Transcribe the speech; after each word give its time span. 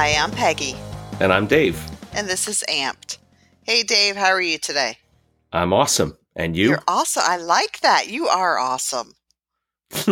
Hi, 0.00 0.14
I'm 0.14 0.30
Peggy. 0.30 0.76
And 1.18 1.32
I'm 1.32 1.48
Dave. 1.48 1.84
And 2.12 2.28
this 2.28 2.46
is 2.46 2.62
Amped. 2.68 3.18
Hey, 3.64 3.82
Dave, 3.82 4.14
how 4.14 4.28
are 4.28 4.40
you 4.40 4.56
today? 4.56 4.98
I'm 5.52 5.72
awesome. 5.72 6.16
And 6.36 6.56
you? 6.56 6.68
You're 6.68 6.82
awesome. 6.86 7.24
I 7.26 7.36
like 7.36 7.80
that. 7.80 8.06
You 8.06 8.28
are 8.28 8.60
awesome. 8.60 9.14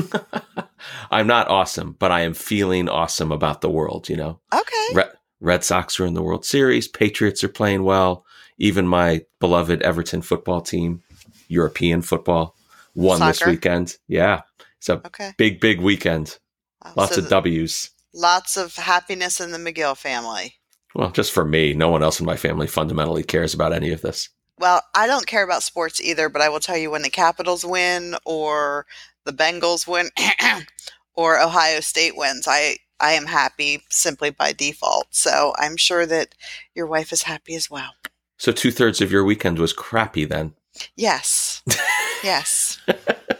I'm 1.12 1.28
not 1.28 1.46
awesome, 1.46 1.94
but 2.00 2.10
I 2.10 2.22
am 2.22 2.34
feeling 2.34 2.88
awesome 2.88 3.30
about 3.30 3.60
the 3.60 3.70
world, 3.70 4.08
you 4.08 4.16
know? 4.16 4.40
Okay. 4.52 4.86
Red, 4.92 5.12
Red 5.38 5.62
Sox 5.62 6.00
are 6.00 6.06
in 6.06 6.14
the 6.14 6.22
World 6.22 6.44
Series. 6.44 6.88
Patriots 6.88 7.44
are 7.44 7.48
playing 7.48 7.84
well. 7.84 8.26
Even 8.58 8.88
my 8.88 9.22
beloved 9.38 9.82
Everton 9.82 10.20
football 10.20 10.62
team, 10.62 11.04
European 11.46 12.02
football, 12.02 12.56
won 12.96 13.18
Soccer? 13.18 13.30
this 13.30 13.46
weekend. 13.46 13.96
Yeah. 14.08 14.40
It's 14.78 14.88
a 14.88 15.00
Okay. 15.06 15.32
big, 15.38 15.60
big 15.60 15.80
weekend. 15.80 16.40
Wow, 16.84 16.92
Lots 16.96 17.14
so 17.14 17.22
of 17.22 17.28
W's. 17.28 17.90
Lots 18.16 18.56
of 18.56 18.76
happiness 18.76 19.40
in 19.40 19.52
the 19.52 19.58
McGill 19.58 19.94
family. 19.94 20.54
Well, 20.94 21.10
just 21.10 21.32
for 21.32 21.44
me. 21.44 21.74
No 21.74 21.90
one 21.90 22.02
else 22.02 22.18
in 22.18 22.24
my 22.24 22.36
family 22.36 22.66
fundamentally 22.66 23.22
cares 23.22 23.52
about 23.52 23.74
any 23.74 23.92
of 23.92 24.00
this. 24.00 24.30
Well, 24.58 24.80
I 24.94 25.06
don't 25.06 25.26
care 25.26 25.44
about 25.44 25.62
sports 25.62 26.00
either, 26.00 26.30
but 26.30 26.40
I 26.40 26.48
will 26.48 26.58
tell 26.58 26.78
you 26.78 26.90
when 26.90 27.02
the 27.02 27.10
Capitals 27.10 27.62
win 27.62 28.16
or 28.24 28.86
the 29.24 29.32
Bengals 29.32 29.86
win 29.86 30.08
or 31.14 31.38
Ohio 31.38 31.80
State 31.80 32.16
wins, 32.16 32.46
I 32.48 32.78
I 32.98 33.12
am 33.12 33.26
happy 33.26 33.82
simply 33.90 34.30
by 34.30 34.54
default. 34.54 35.08
So 35.10 35.52
I'm 35.58 35.76
sure 35.76 36.06
that 36.06 36.34
your 36.74 36.86
wife 36.86 37.12
is 37.12 37.24
happy 37.24 37.54
as 37.54 37.70
well. 37.70 37.90
So 38.38 38.50
two 38.50 38.70
thirds 38.70 39.02
of 39.02 39.12
your 39.12 39.24
weekend 39.24 39.58
was 39.58 39.74
crappy 39.74 40.24
then. 40.24 40.54
Yes. 40.96 41.62
yes. 42.24 42.78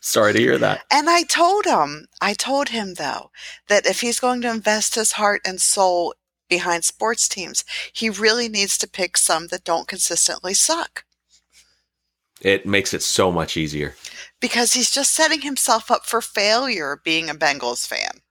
Sorry 0.00 0.32
to 0.32 0.38
hear 0.38 0.58
that. 0.58 0.82
And 0.90 1.10
I 1.10 1.22
told 1.22 1.64
him, 1.64 2.06
I 2.20 2.34
told 2.34 2.70
him 2.70 2.94
though, 2.94 3.30
that 3.68 3.86
if 3.86 4.00
he's 4.00 4.20
going 4.20 4.40
to 4.42 4.50
invest 4.50 4.94
his 4.94 5.12
heart 5.12 5.40
and 5.44 5.60
soul 5.60 6.14
behind 6.48 6.84
sports 6.84 7.28
teams, 7.28 7.64
he 7.92 8.10
really 8.10 8.48
needs 8.48 8.76
to 8.78 8.88
pick 8.88 9.16
some 9.16 9.48
that 9.48 9.64
don't 9.64 9.88
consistently 9.88 10.54
suck. 10.54 11.04
It 12.40 12.66
makes 12.66 12.94
it 12.94 13.02
so 13.02 13.30
much 13.30 13.56
easier. 13.56 13.94
Because 14.40 14.72
he's 14.72 14.90
just 14.90 15.12
setting 15.12 15.42
himself 15.42 15.90
up 15.90 16.06
for 16.06 16.20
failure 16.20 17.00
being 17.04 17.28
a 17.28 17.34
Bengals 17.34 17.86
fan. 17.86 18.22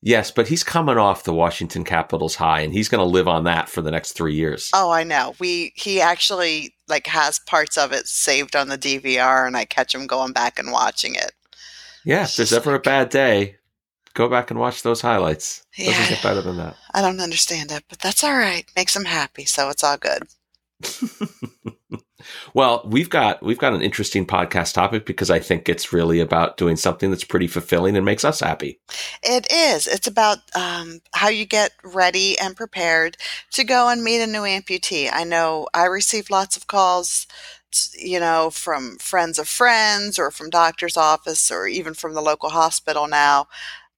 Yes, 0.00 0.30
but 0.30 0.46
he's 0.46 0.62
coming 0.62 0.98
off 0.98 1.24
the 1.24 1.32
Washington 1.32 1.82
Capitals 1.82 2.36
high 2.36 2.60
and 2.60 2.72
he's 2.72 2.88
going 2.88 3.00
to 3.00 3.04
live 3.04 3.26
on 3.26 3.44
that 3.44 3.68
for 3.68 3.82
the 3.82 3.90
next 3.90 4.12
3 4.12 4.34
years. 4.34 4.70
Oh, 4.72 4.90
I 4.90 5.02
know. 5.02 5.34
We 5.40 5.72
he 5.74 6.00
actually 6.00 6.74
like 6.88 7.06
has 7.06 7.38
parts 7.38 7.76
of 7.76 7.92
it 7.92 8.06
saved 8.06 8.56
on 8.56 8.68
the 8.68 8.78
DVR 8.78 9.46
and 9.46 9.56
I 9.56 9.64
catch 9.64 9.94
him 9.94 10.06
going 10.06 10.32
back 10.32 10.58
and 10.58 10.72
watching 10.72 11.14
it. 11.14 11.32
yeah, 12.04 12.24
if 12.24 12.36
there's 12.36 12.52
ever 12.52 12.74
a 12.74 12.80
bad 12.80 13.10
day, 13.10 13.56
go 14.14 14.28
back 14.28 14.50
and 14.50 14.58
watch 14.58 14.82
those 14.82 15.00
highlights. 15.00 15.64
Doesn't 15.76 16.08
get 16.08 16.22
better 16.22 16.42
than 16.42 16.56
that. 16.56 16.76
I 16.94 17.02
don't 17.02 17.20
understand 17.20 17.70
it, 17.70 17.84
but 17.88 18.00
that's 18.00 18.24
all 18.24 18.36
right. 18.36 18.64
Makes 18.74 18.96
him 18.96 19.04
happy, 19.04 19.44
so 19.44 19.68
it's 19.68 19.84
all 19.84 19.96
good. 19.96 20.24
well, 22.54 22.82
we've 22.84 23.10
got 23.10 23.42
we've 23.42 23.58
got 23.58 23.72
an 23.72 23.82
interesting 23.82 24.26
podcast 24.26 24.74
topic 24.74 25.06
because 25.06 25.30
I 25.30 25.38
think 25.38 25.68
it's 25.68 25.92
really 25.92 26.20
about 26.20 26.56
doing 26.56 26.76
something 26.76 27.10
that's 27.10 27.24
pretty 27.24 27.46
fulfilling 27.46 27.96
and 27.96 28.04
makes 28.04 28.24
us 28.24 28.40
happy. 28.40 28.80
It 29.22 29.50
is. 29.52 29.86
It's 29.86 30.06
about 30.06 30.38
um, 30.54 31.00
how 31.14 31.28
you 31.28 31.44
get 31.44 31.72
ready 31.82 32.38
and 32.38 32.56
prepared 32.56 33.16
to 33.52 33.64
go 33.64 33.88
and 33.88 34.02
meet 34.02 34.22
a 34.22 34.26
new 34.26 34.42
amputee. 34.42 35.10
I 35.12 35.24
know 35.24 35.68
I 35.74 35.84
receive 35.84 36.30
lots 36.30 36.56
of 36.56 36.66
calls, 36.66 37.26
you 37.98 38.20
know, 38.20 38.50
from 38.50 38.98
friends 38.98 39.38
of 39.38 39.48
friends 39.48 40.18
or 40.18 40.30
from 40.30 40.50
doctor's 40.50 40.96
office 40.96 41.50
or 41.50 41.66
even 41.66 41.94
from 41.94 42.14
the 42.14 42.22
local 42.22 42.50
hospital 42.50 43.06
now 43.06 43.48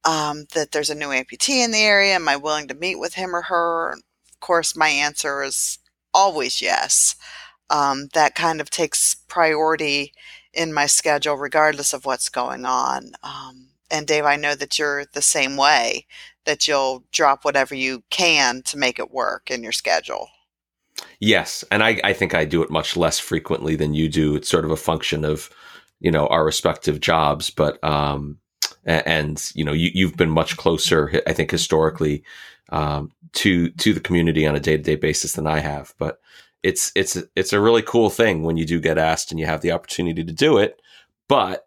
um, 0.04 0.46
that 0.54 0.72
there's 0.72 0.90
a 0.90 0.94
new 0.94 1.08
amputee 1.08 1.64
in 1.64 1.70
the 1.70 1.82
area. 1.82 2.14
Am 2.14 2.28
I 2.28 2.36
willing 2.36 2.68
to 2.68 2.74
meet 2.74 2.98
with 2.98 3.14
him 3.14 3.34
or 3.34 3.42
her? 3.42 3.92
Of 3.92 4.40
course, 4.40 4.76
my 4.76 4.88
answer 4.88 5.42
is 5.42 5.78
always 6.14 6.62
yes. 6.62 7.16
Um, 7.70 8.08
that 8.14 8.34
kind 8.34 8.60
of 8.60 8.68
takes 8.68 9.14
priority 9.28 10.12
in 10.52 10.72
my 10.72 10.86
schedule, 10.86 11.36
regardless 11.36 11.92
of 11.92 12.04
what's 12.04 12.28
going 12.28 12.64
on. 12.64 13.12
Um, 13.22 13.68
and 13.90 14.06
Dave, 14.06 14.24
I 14.24 14.36
know 14.36 14.54
that 14.54 14.78
you're 14.78 15.04
the 15.04 15.22
same 15.22 15.56
way, 15.56 16.06
that 16.44 16.66
you'll 16.66 17.04
drop 17.12 17.44
whatever 17.44 17.74
you 17.74 18.02
can 18.10 18.62
to 18.62 18.78
make 18.78 18.98
it 18.98 19.12
work 19.12 19.50
in 19.50 19.62
your 19.62 19.72
schedule. 19.72 20.28
Yes, 21.18 21.64
and 21.70 21.82
I, 21.82 22.00
I 22.02 22.12
think 22.12 22.34
I 22.34 22.44
do 22.44 22.62
it 22.62 22.70
much 22.70 22.96
less 22.96 23.18
frequently 23.18 23.76
than 23.76 23.94
you 23.94 24.08
do. 24.08 24.34
It's 24.36 24.48
sort 24.48 24.64
of 24.64 24.70
a 24.70 24.76
function 24.76 25.24
of, 25.24 25.50
you 26.00 26.10
know, 26.10 26.26
our 26.26 26.44
respective 26.44 27.00
jobs, 27.00 27.50
but 27.50 27.82
um, 27.84 28.38
a- 28.86 29.08
and 29.08 29.50
you 29.54 29.64
know, 29.64 29.72
you 29.72 29.90
you've 29.94 30.16
been 30.16 30.30
much 30.30 30.56
closer, 30.56 31.22
I 31.26 31.32
think, 31.32 31.50
historically, 31.50 32.24
um, 32.70 33.12
to 33.34 33.70
to 33.70 33.92
the 33.92 34.00
community 34.00 34.46
on 34.46 34.56
a 34.56 34.60
day 34.60 34.76
to 34.76 34.82
day 34.82 34.96
basis 34.96 35.34
than 35.34 35.46
I 35.46 35.60
have. 35.60 35.94
But 35.98 36.20
it's 36.62 36.92
it's 36.94 37.16
it's 37.36 37.52
a 37.52 37.60
really 37.60 37.82
cool 37.82 38.10
thing 38.10 38.42
when 38.42 38.56
you 38.56 38.66
do 38.66 38.80
get 38.80 38.98
asked 38.98 39.30
and 39.30 39.40
you 39.40 39.46
have 39.46 39.62
the 39.62 39.72
opportunity 39.72 40.24
to 40.24 40.32
do 40.32 40.58
it, 40.58 40.80
but 41.28 41.66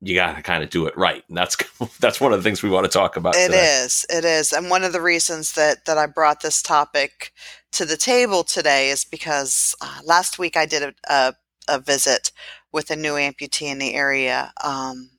you 0.00 0.14
got 0.14 0.36
to 0.36 0.42
kind 0.42 0.62
of 0.62 0.70
do 0.70 0.86
it 0.86 0.96
right, 0.96 1.22
and 1.28 1.36
that's 1.36 1.56
that's 2.00 2.20
one 2.20 2.32
of 2.32 2.38
the 2.38 2.42
things 2.42 2.62
we 2.62 2.70
want 2.70 2.84
to 2.84 2.90
talk 2.90 3.16
about. 3.16 3.36
It 3.36 3.46
today. 3.46 3.82
is, 3.84 4.06
it 4.08 4.24
is, 4.24 4.52
and 4.52 4.70
one 4.70 4.84
of 4.84 4.92
the 4.92 5.00
reasons 5.00 5.52
that 5.52 5.84
that 5.84 5.98
I 5.98 6.06
brought 6.06 6.40
this 6.40 6.62
topic 6.62 7.32
to 7.72 7.84
the 7.84 7.96
table 7.96 8.42
today 8.42 8.90
is 8.90 9.04
because 9.04 9.74
uh, 9.80 10.00
last 10.04 10.38
week 10.38 10.56
I 10.56 10.66
did 10.66 10.82
a, 10.82 10.94
a 11.08 11.34
a 11.68 11.78
visit 11.78 12.32
with 12.72 12.90
a 12.90 12.96
new 12.96 13.12
amputee 13.12 13.70
in 13.70 13.78
the 13.78 13.94
area. 13.94 14.52
Um, 14.62 15.10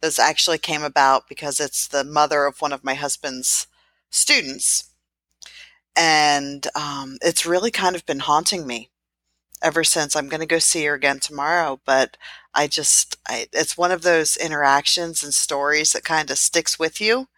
this 0.00 0.18
actually 0.18 0.58
came 0.58 0.82
about 0.82 1.28
because 1.28 1.58
it's 1.58 1.88
the 1.88 2.04
mother 2.04 2.44
of 2.44 2.60
one 2.60 2.72
of 2.72 2.84
my 2.84 2.94
husband's 2.94 3.66
students, 4.10 4.90
and 5.96 6.66
um, 6.74 7.18
it's 7.22 7.46
really 7.46 7.70
kind 7.70 7.96
of 7.96 8.06
been 8.06 8.20
haunting 8.20 8.66
me 8.66 8.90
ever 9.62 9.84
since. 9.84 10.14
I'm 10.14 10.28
going 10.28 10.40
to 10.40 10.46
go 10.46 10.58
see 10.58 10.84
her 10.84 10.94
again 10.94 11.20
tomorrow, 11.20 11.80
but 11.84 12.16
I 12.54 12.66
just, 12.66 13.16
I, 13.28 13.46
it's 13.52 13.76
one 13.78 13.90
of 13.92 14.02
those 14.02 14.36
interactions 14.36 15.22
and 15.22 15.34
stories 15.34 15.92
that 15.92 16.04
kind 16.04 16.30
of 16.30 16.38
sticks 16.38 16.78
with 16.78 17.00
you 17.00 17.28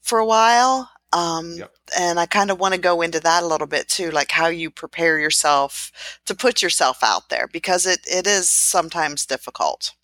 for 0.00 0.18
a 0.18 0.26
while. 0.26 0.90
Um, 1.12 1.54
Yep. 1.58 1.74
And 1.98 2.20
I 2.20 2.26
kind 2.26 2.50
of 2.50 2.60
want 2.60 2.74
to 2.74 2.80
go 2.80 3.00
into 3.00 3.20
that 3.20 3.42
a 3.42 3.46
little 3.46 3.66
bit 3.66 3.88
too, 3.88 4.10
like 4.10 4.32
how 4.32 4.48
you 4.48 4.70
prepare 4.70 5.18
yourself 5.18 5.90
to 6.26 6.34
put 6.34 6.60
yourself 6.62 6.98
out 7.02 7.30
there 7.30 7.48
because 7.50 7.86
it, 7.86 8.00
it 8.04 8.26
is 8.26 8.50
sometimes 8.50 9.24
difficult. 9.24 9.94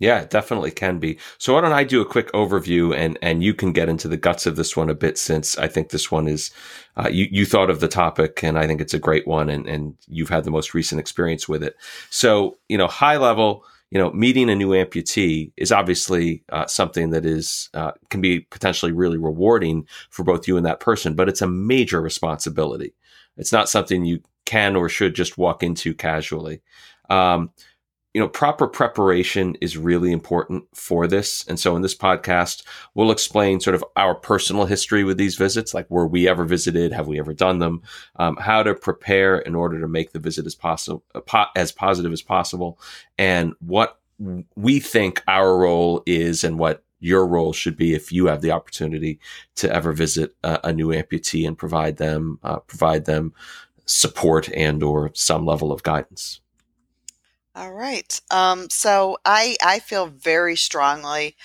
Yeah, 0.00 0.20
it 0.20 0.30
definitely 0.30 0.70
can 0.70 0.98
be. 0.98 1.18
So 1.36 1.54
why 1.54 1.60
don't 1.60 1.74
I 1.74 1.84
do 1.84 2.00
a 2.00 2.06
quick 2.06 2.32
overview 2.32 2.96
and 2.96 3.18
and 3.20 3.44
you 3.44 3.52
can 3.52 3.72
get 3.72 3.88
into 3.90 4.08
the 4.08 4.16
guts 4.16 4.46
of 4.46 4.56
this 4.56 4.74
one 4.74 4.88
a 4.88 4.94
bit 4.94 5.18
since 5.18 5.58
I 5.58 5.68
think 5.68 5.90
this 5.90 6.10
one 6.10 6.26
is 6.26 6.50
uh, 6.96 7.08
you 7.12 7.28
you 7.30 7.44
thought 7.44 7.68
of 7.68 7.80
the 7.80 7.88
topic 7.88 8.42
and 8.42 8.58
I 8.58 8.66
think 8.66 8.80
it's 8.80 8.94
a 8.94 8.98
great 8.98 9.26
one 9.26 9.50
and 9.50 9.66
and 9.68 9.94
you've 10.08 10.30
had 10.30 10.44
the 10.44 10.50
most 10.50 10.72
recent 10.72 11.00
experience 11.00 11.48
with 11.48 11.62
it. 11.62 11.76
So 12.08 12.56
you 12.70 12.78
know, 12.78 12.86
high 12.86 13.18
level, 13.18 13.62
you 13.90 13.98
know, 13.98 14.10
meeting 14.12 14.48
a 14.48 14.54
new 14.54 14.70
amputee 14.70 15.52
is 15.58 15.70
obviously 15.70 16.42
uh, 16.48 16.66
something 16.66 17.10
that 17.10 17.26
is 17.26 17.68
uh, 17.74 17.92
can 18.08 18.22
be 18.22 18.40
potentially 18.40 18.92
really 18.92 19.18
rewarding 19.18 19.86
for 20.08 20.24
both 20.24 20.48
you 20.48 20.56
and 20.56 20.64
that 20.64 20.80
person, 20.80 21.14
but 21.14 21.28
it's 21.28 21.42
a 21.42 21.46
major 21.46 22.00
responsibility. 22.00 22.94
It's 23.36 23.52
not 23.52 23.68
something 23.68 24.06
you 24.06 24.20
can 24.46 24.76
or 24.76 24.88
should 24.88 25.14
just 25.14 25.36
walk 25.36 25.62
into 25.62 25.92
casually. 25.94 26.62
Um, 27.10 27.50
you 28.12 28.20
know, 28.20 28.28
proper 28.28 28.66
preparation 28.66 29.54
is 29.60 29.76
really 29.76 30.10
important 30.10 30.64
for 30.74 31.06
this. 31.06 31.46
And 31.46 31.60
so 31.60 31.76
in 31.76 31.82
this 31.82 31.94
podcast, 31.94 32.64
we'll 32.94 33.12
explain 33.12 33.60
sort 33.60 33.76
of 33.76 33.84
our 33.96 34.14
personal 34.16 34.66
history 34.66 35.04
with 35.04 35.16
these 35.16 35.36
visits, 35.36 35.74
like 35.74 35.88
were 35.88 36.08
we 36.08 36.28
ever 36.28 36.44
visited? 36.44 36.92
Have 36.92 37.06
we 37.06 37.20
ever 37.20 37.32
done 37.32 37.60
them? 37.60 37.82
Um, 38.16 38.36
how 38.36 38.64
to 38.64 38.74
prepare 38.74 39.38
in 39.38 39.54
order 39.54 39.80
to 39.80 39.86
make 39.86 40.12
the 40.12 40.18
visit 40.18 40.44
as 40.44 40.56
possible, 40.56 41.04
as 41.54 41.70
positive 41.70 42.12
as 42.12 42.22
possible, 42.22 42.80
and 43.16 43.54
what 43.60 44.00
we 44.56 44.80
think 44.80 45.22
our 45.28 45.56
role 45.56 46.02
is 46.04 46.44
and 46.44 46.58
what 46.58 46.84
your 46.98 47.26
role 47.26 47.52
should 47.52 47.76
be 47.76 47.94
if 47.94 48.12
you 48.12 48.26
have 48.26 48.42
the 48.42 48.50
opportunity 48.50 49.18
to 49.54 49.72
ever 49.72 49.92
visit 49.92 50.34
a, 50.44 50.60
a 50.64 50.72
new 50.72 50.88
amputee 50.88 51.46
and 51.46 51.56
provide 51.56 51.96
them, 51.96 52.38
uh, 52.42 52.58
provide 52.58 53.06
them 53.06 53.32
support 53.86 54.50
and 54.52 54.82
or 54.82 55.10
some 55.14 55.46
level 55.46 55.72
of 55.72 55.82
guidance. 55.82 56.40
All 57.60 57.72
right. 57.72 58.18
Um, 58.30 58.70
so 58.70 59.18
I 59.22 59.54
I 59.62 59.80
feel 59.80 60.06
very 60.06 60.56
strongly 60.56 61.36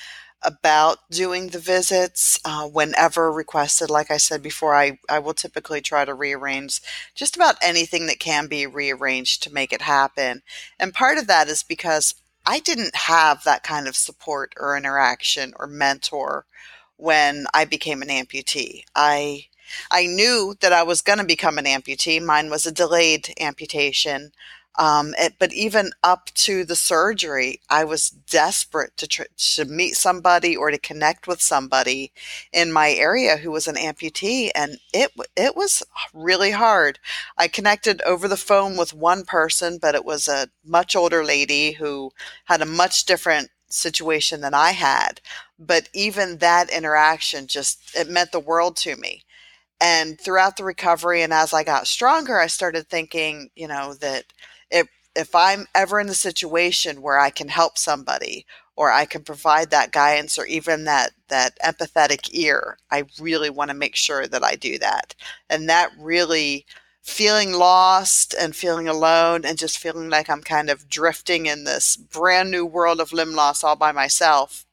about 0.42 1.00
doing 1.12 1.50
the 1.50 1.60
visits 1.60 2.40
uh, 2.46 2.68
whenever 2.68 3.30
requested. 3.30 3.90
Like 3.90 4.10
I 4.10 4.16
said 4.16 4.42
before, 4.42 4.74
I 4.74 4.98
I 5.10 5.20
will 5.20 5.34
typically 5.34 5.82
try 5.82 6.06
to 6.06 6.14
rearrange 6.14 6.80
just 7.16 7.36
about 7.36 7.58
anything 7.62 8.06
that 8.06 8.22
can 8.22 8.48
be 8.48 8.66
rearranged 8.66 9.44
to 9.44 9.54
make 9.54 9.74
it 9.74 9.82
happen. 9.82 10.42
And 10.80 10.94
part 10.94 11.18
of 11.18 11.28
that 11.28 11.50
is 11.50 11.64
because 11.64 12.16
I 12.46 12.60
didn't 12.62 12.96
have 12.96 13.44
that 13.44 13.64
kind 13.64 13.86
of 13.86 13.98
support 13.98 14.54
or 14.58 14.78
interaction 14.78 15.54
or 15.60 15.68
mentor 15.68 16.46
when 16.96 17.46
I 17.54 17.66
became 17.66 18.02
an 18.02 18.08
amputee. 18.08 18.86
I 18.96 19.48
I 19.92 20.06
knew 20.06 20.56
that 20.62 20.72
I 20.72 20.84
was 20.84 21.02
going 21.02 21.20
to 21.20 21.26
become 21.26 21.58
an 21.58 21.66
amputee. 21.66 22.24
Mine 22.24 22.50
was 22.50 22.66
a 22.66 22.72
delayed 22.72 23.34
amputation. 23.38 24.32
Um, 24.78 25.14
it, 25.18 25.36
but 25.40 25.54
even 25.54 25.92
up 26.04 26.30
to 26.36 26.66
the 26.66 26.76
surgery, 26.76 27.62
I 27.70 27.86
was 27.86 28.10
desperate 28.10 28.98
to, 28.98 29.08
tr- 29.08 29.24
to 29.56 29.66
meet 29.66 29.96
somebody 29.96 30.56
or 30.56 30.70
to 30.72 30.78
connect 30.78 31.28
with 31.28 31.42
somebody 31.42 32.12
in 32.52 32.72
my 32.74 32.92
area 32.92 33.38
who 33.38 33.52
was 33.52 33.68
an 33.68 33.76
amputee, 33.76 34.52
and 34.54 34.78
it 34.94 35.12
it 35.38 35.56
was 35.56 35.82
really 36.14 36.52
hard. 36.52 37.00
I 37.38 37.48
connected 37.48 38.02
over 38.02 38.28
the 38.28 38.38
phone 38.38 38.76
with 38.78 38.94
one 38.94 39.24
person, 39.24 39.78
but 39.82 39.96
it 39.96 40.06
was 40.06 40.28
a 40.28 40.50
much 40.66 40.96
older 40.96 41.24
lady 41.24 41.74
who 41.74 42.12
had 42.46 42.62
a 42.62 42.66
much 42.66 43.06
different 43.06 43.50
situation 43.70 44.42
than 44.42 44.54
I 44.54 44.72
had. 44.72 45.22
But 45.58 45.90
even 45.94 46.38
that 46.40 46.70
interaction 46.70 47.48
just 47.48 47.96
it 47.96 48.10
meant 48.10 48.32
the 48.32 48.40
world 48.40 48.76
to 48.78 48.96
me. 48.98 49.24
And 49.82 50.20
throughout 50.20 50.58
the 50.58 50.64
recovery 50.64 51.22
and 51.22 51.34
as 51.34 51.54
I 51.54 51.64
got 51.64 51.88
stronger, 51.88 52.40
I 52.40 52.48
started 52.48 52.90
thinking, 52.90 53.50
you 53.56 53.68
know, 53.68 53.94
that 53.96 54.26
if 54.72 54.88
if 55.16 55.34
I'm 55.34 55.66
ever 55.74 56.00
in 56.00 56.08
the 56.08 56.14
situation 56.14 57.02
where 57.02 57.20
I 57.20 57.30
can 57.30 57.48
help 57.48 57.78
somebody 57.78 58.46
or 58.76 58.92
I 58.92 59.06
can 59.06 59.24
provide 59.24 59.70
that 59.70 59.94
guidance 59.94 60.38
or 60.38 60.46
even 60.46 60.84
that 60.86 61.12
that 61.30 61.58
empathetic 61.60 62.30
ear, 62.34 62.78
I 62.92 63.06
really 63.20 63.50
want 63.50 63.70
to 63.70 63.76
make 63.76 63.96
sure 63.96 64.28
that 64.28 64.44
I 64.44 64.56
do 64.56 64.78
that. 64.80 65.16
And 65.50 65.70
that 65.70 65.92
really 65.98 66.66
feeling 67.02 67.54
lost 67.54 68.34
and 68.34 68.56
feeling 68.56 68.88
alone 68.88 69.46
and 69.46 69.58
just 69.58 69.78
feeling 69.78 70.10
like 70.10 70.30
I'm 70.30 70.42
kind 70.42 70.70
of 70.70 70.90
drifting 70.90 71.46
in 71.46 71.64
this 71.64 71.96
brand 71.96 72.50
new 72.50 72.66
world 72.66 73.00
of 73.00 73.14
limb 73.14 73.34
loss 73.36 73.64
all 73.64 73.76
by 73.76 73.92
myself. 73.92 74.66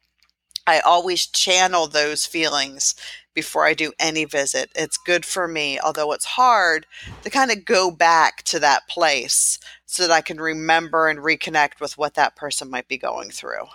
I 0.67 0.81
always 0.81 1.27
channel 1.27 1.87
those 1.87 2.25
feelings 2.25 2.94
before 3.35 3.67
I 3.67 3.75
do 3.75 3.93
any 3.99 4.25
visit. 4.25 4.71
It's 4.75 4.97
good 4.97 5.25
for 5.25 5.49
me, 5.49 5.79
although 5.81 6.12
it's 6.12 6.25
hard 6.25 6.87
to 7.23 7.31
kind 7.31 7.50
of 7.50 7.65
go 7.65 7.91
back 7.91 8.43
to 8.44 8.59
that 8.61 8.89
place 8.89 9.59
so 9.93 10.06
that 10.06 10.11
I 10.11 10.23
can 10.23 10.41
remember 10.41 11.06
and 11.09 11.19
reconnect 11.19 11.79
with 11.79 11.99
what 11.99 12.15
that 12.15 12.35
person 12.35 12.71
might 12.71 12.89
be 12.89 12.97
going 12.97 13.29
through. 13.29 13.67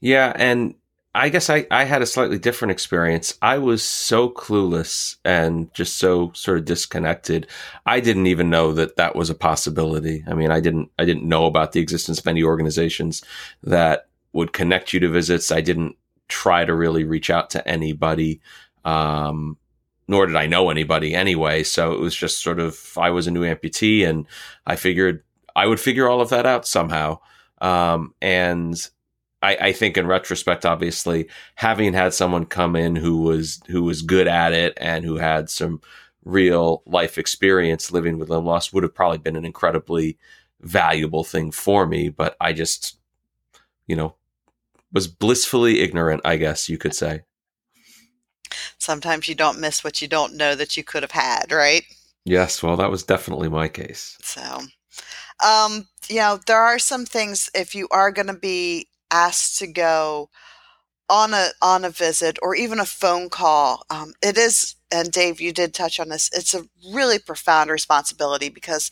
Yeah, 0.00 0.32
and 0.34 0.74
I 1.14 1.28
guess 1.28 1.50
I, 1.50 1.66
I 1.70 1.84
had 1.84 2.00
a 2.00 2.06
slightly 2.06 2.38
different 2.38 2.72
experience. 2.72 3.36
I 3.42 3.58
was 3.58 3.82
so 3.82 4.30
clueless 4.30 5.16
and 5.26 5.72
just 5.74 5.98
so 5.98 6.32
sort 6.32 6.56
of 6.56 6.64
disconnected. 6.64 7.46
I 7.84 8.00
didn't 8.00 8.28
even 8.28 8.48
know 8.48 8.72
that 8.72 8.96
that 8.96 9.14
was 9.14 9.28
a 9.28 9.34
possibility. 9.34 10.24
I 10.26 10.32
mean, 10.32 10.50
I 10.50 10.60
didn't 10.60 10.90
I 10.98 11.04
didn't 11.04 11.28
know 11.28 11.44
about 11.44 11.72
the 11.72 11.80
existence 11.80 12.18
of 12.18 12.26
any 12.26 12.42
organizations 12.42 13.22
that 13.62 14.08
would 14.32 14.54
connect 14.54 14.94
you 14.94 15.00
to 15.00 15.08
visits. 15.10 15.52
I 15.52 15.60
didn't 15.60 15.96
try 16.28 16.64
to 16.64 16.74
really 16.74 17.04
reach 17.04 17.28
out 17.28 17.50
to 17.50 17.68
anybody. 17.68 18.40
Um, 18.86 19.58
nor 20.08 20.26
did 20.26 20.36
I 20.36 20.46
know 20.46 20.70
anybody 20.70 21.14
anyway. 21.14 21.62
So 21.62 21.92
it 21.92 22.00
was 22.00 22.14
just 22.14 22.42
sort 22.42 22.60
of, 22.60 22.96
I 22.96 23.10
was 23.10 23.26
a 23.26 23.30
new 23.30 23.42
amputee 23.42 24.06
and 24.06 24.26
I 24.66 24.76
figured 24.76 25.22
I 25.54 25.66
would 25.66 25.80
figure 25.80 26.08
all 26.08 26.20
of 26.20 26.30
that 26.30 26.46
out 26.46 26.66
somehow. 26.66 27.20
Um, 27.60 28.14
and 28.20 28.74
I, 29.42 29.56
I, 29.56 29.72
think 29.72 29.96
in 29.96 30.06
retrospect, 30.06 30.66
obviously, 30.66 31.28
having 31.54 31.94
had 31.94 32.12
someone 32.12 32.44
come 32.44 32.76
in 32.76 32.96
who 32.96 33.22
was, 33.22 33.60
who 33.66 33.82
was 33.82 34.02
good 34.02 34.28
at 34.28 34.52
it 34.52 34.74
and 34.76 35.04
who 35.04 35.16
had 35.16 35.48
some 35.48 35.80
real 36.24 36.82
life 36.84 37.16
experience 37.16 37.90
living 37.90 38.18
with 38.18 38.28
limb 38.28 38.44
loss 38.44 38.72
would 38.72 38.82
have 38.82 38.94
probably 38.94 39.18
been 39.18 39.36
an 39.36 39.46
incredibly 39.46 40.18
valuable 40.60 41.24
thing 41.24 41.50
for 41.50 41.86
me. 41.86 42.10
But 42.10 42.36
I 42.40 42.52
just, 42.52 42.98
you 43.86 43.96
know, 43.96 44.16
was 44.92 45.08
blissfully 45.08 45.80
ignorant, 45.80 46.20
I 46.24 46.36
guess 46.36 46.68
you 46.68 46.76
could 46.76 46.94
say. 46.94 47.22
Sometimes 48.78 49.28
you 49.28 49.34
don't 49.34 49.60
miss 49.60 49.84
what 49.84 50.00
you 50.00 50.08
don't 50.08 50.34
know 50.34 50.54
that 50.54 50.76
you 50.76 50.84
could 50.84 51.02
have 51.02 51.12
had, 51.12 51.52
right? 51.52 51.84
Yes, 52.24 52.62
well, 52.62 52.76
that 52.76 52.90
was 52.90 53.04
definitely 53.04 53.48
my 53.48 53.68
case. 53.68 54.16
So, 54.20 54.60
um, 55.44 55.88
you 56.08 56.16
know, 56.16 56.40
there 56.46 56.60
are 56.60 56.78
some 56.78 57.04
things 57.04 57.50
if 57.54 57.74
you 57.74 57.88
are 57.90 58.10
going 58.10 58.26
to 58.26 58.34
be 58.34 58.88
asked 59.10 59.58
to 59.58 59.66
go 59.66 60.28
on 61.08 61.32
a 61.32 61.50
on 61.62 61.84
a 61.84 61.90
visit 61.90 62.38
or 62.42 62.54
even 62.54 62.80
a 62.80 62.84
phone 62.84 63.28
call, 63.28 63.84
um, 63.90 64.12
it 64.22 64.36
is. 64.36 64.74
And 64.92 65.10
Dave, 65.10 65.40
you 65.40 65.52
did 65.52 65.74
touch 65.74 65.98
on 65.98 66.10
this. 66.10 66.30
It's 66.32 66.54
a 66.54 66.64
really 66.92 67.18
profound 67.18 67.70
responsibility 67.70 68.48
because 68.48 68.90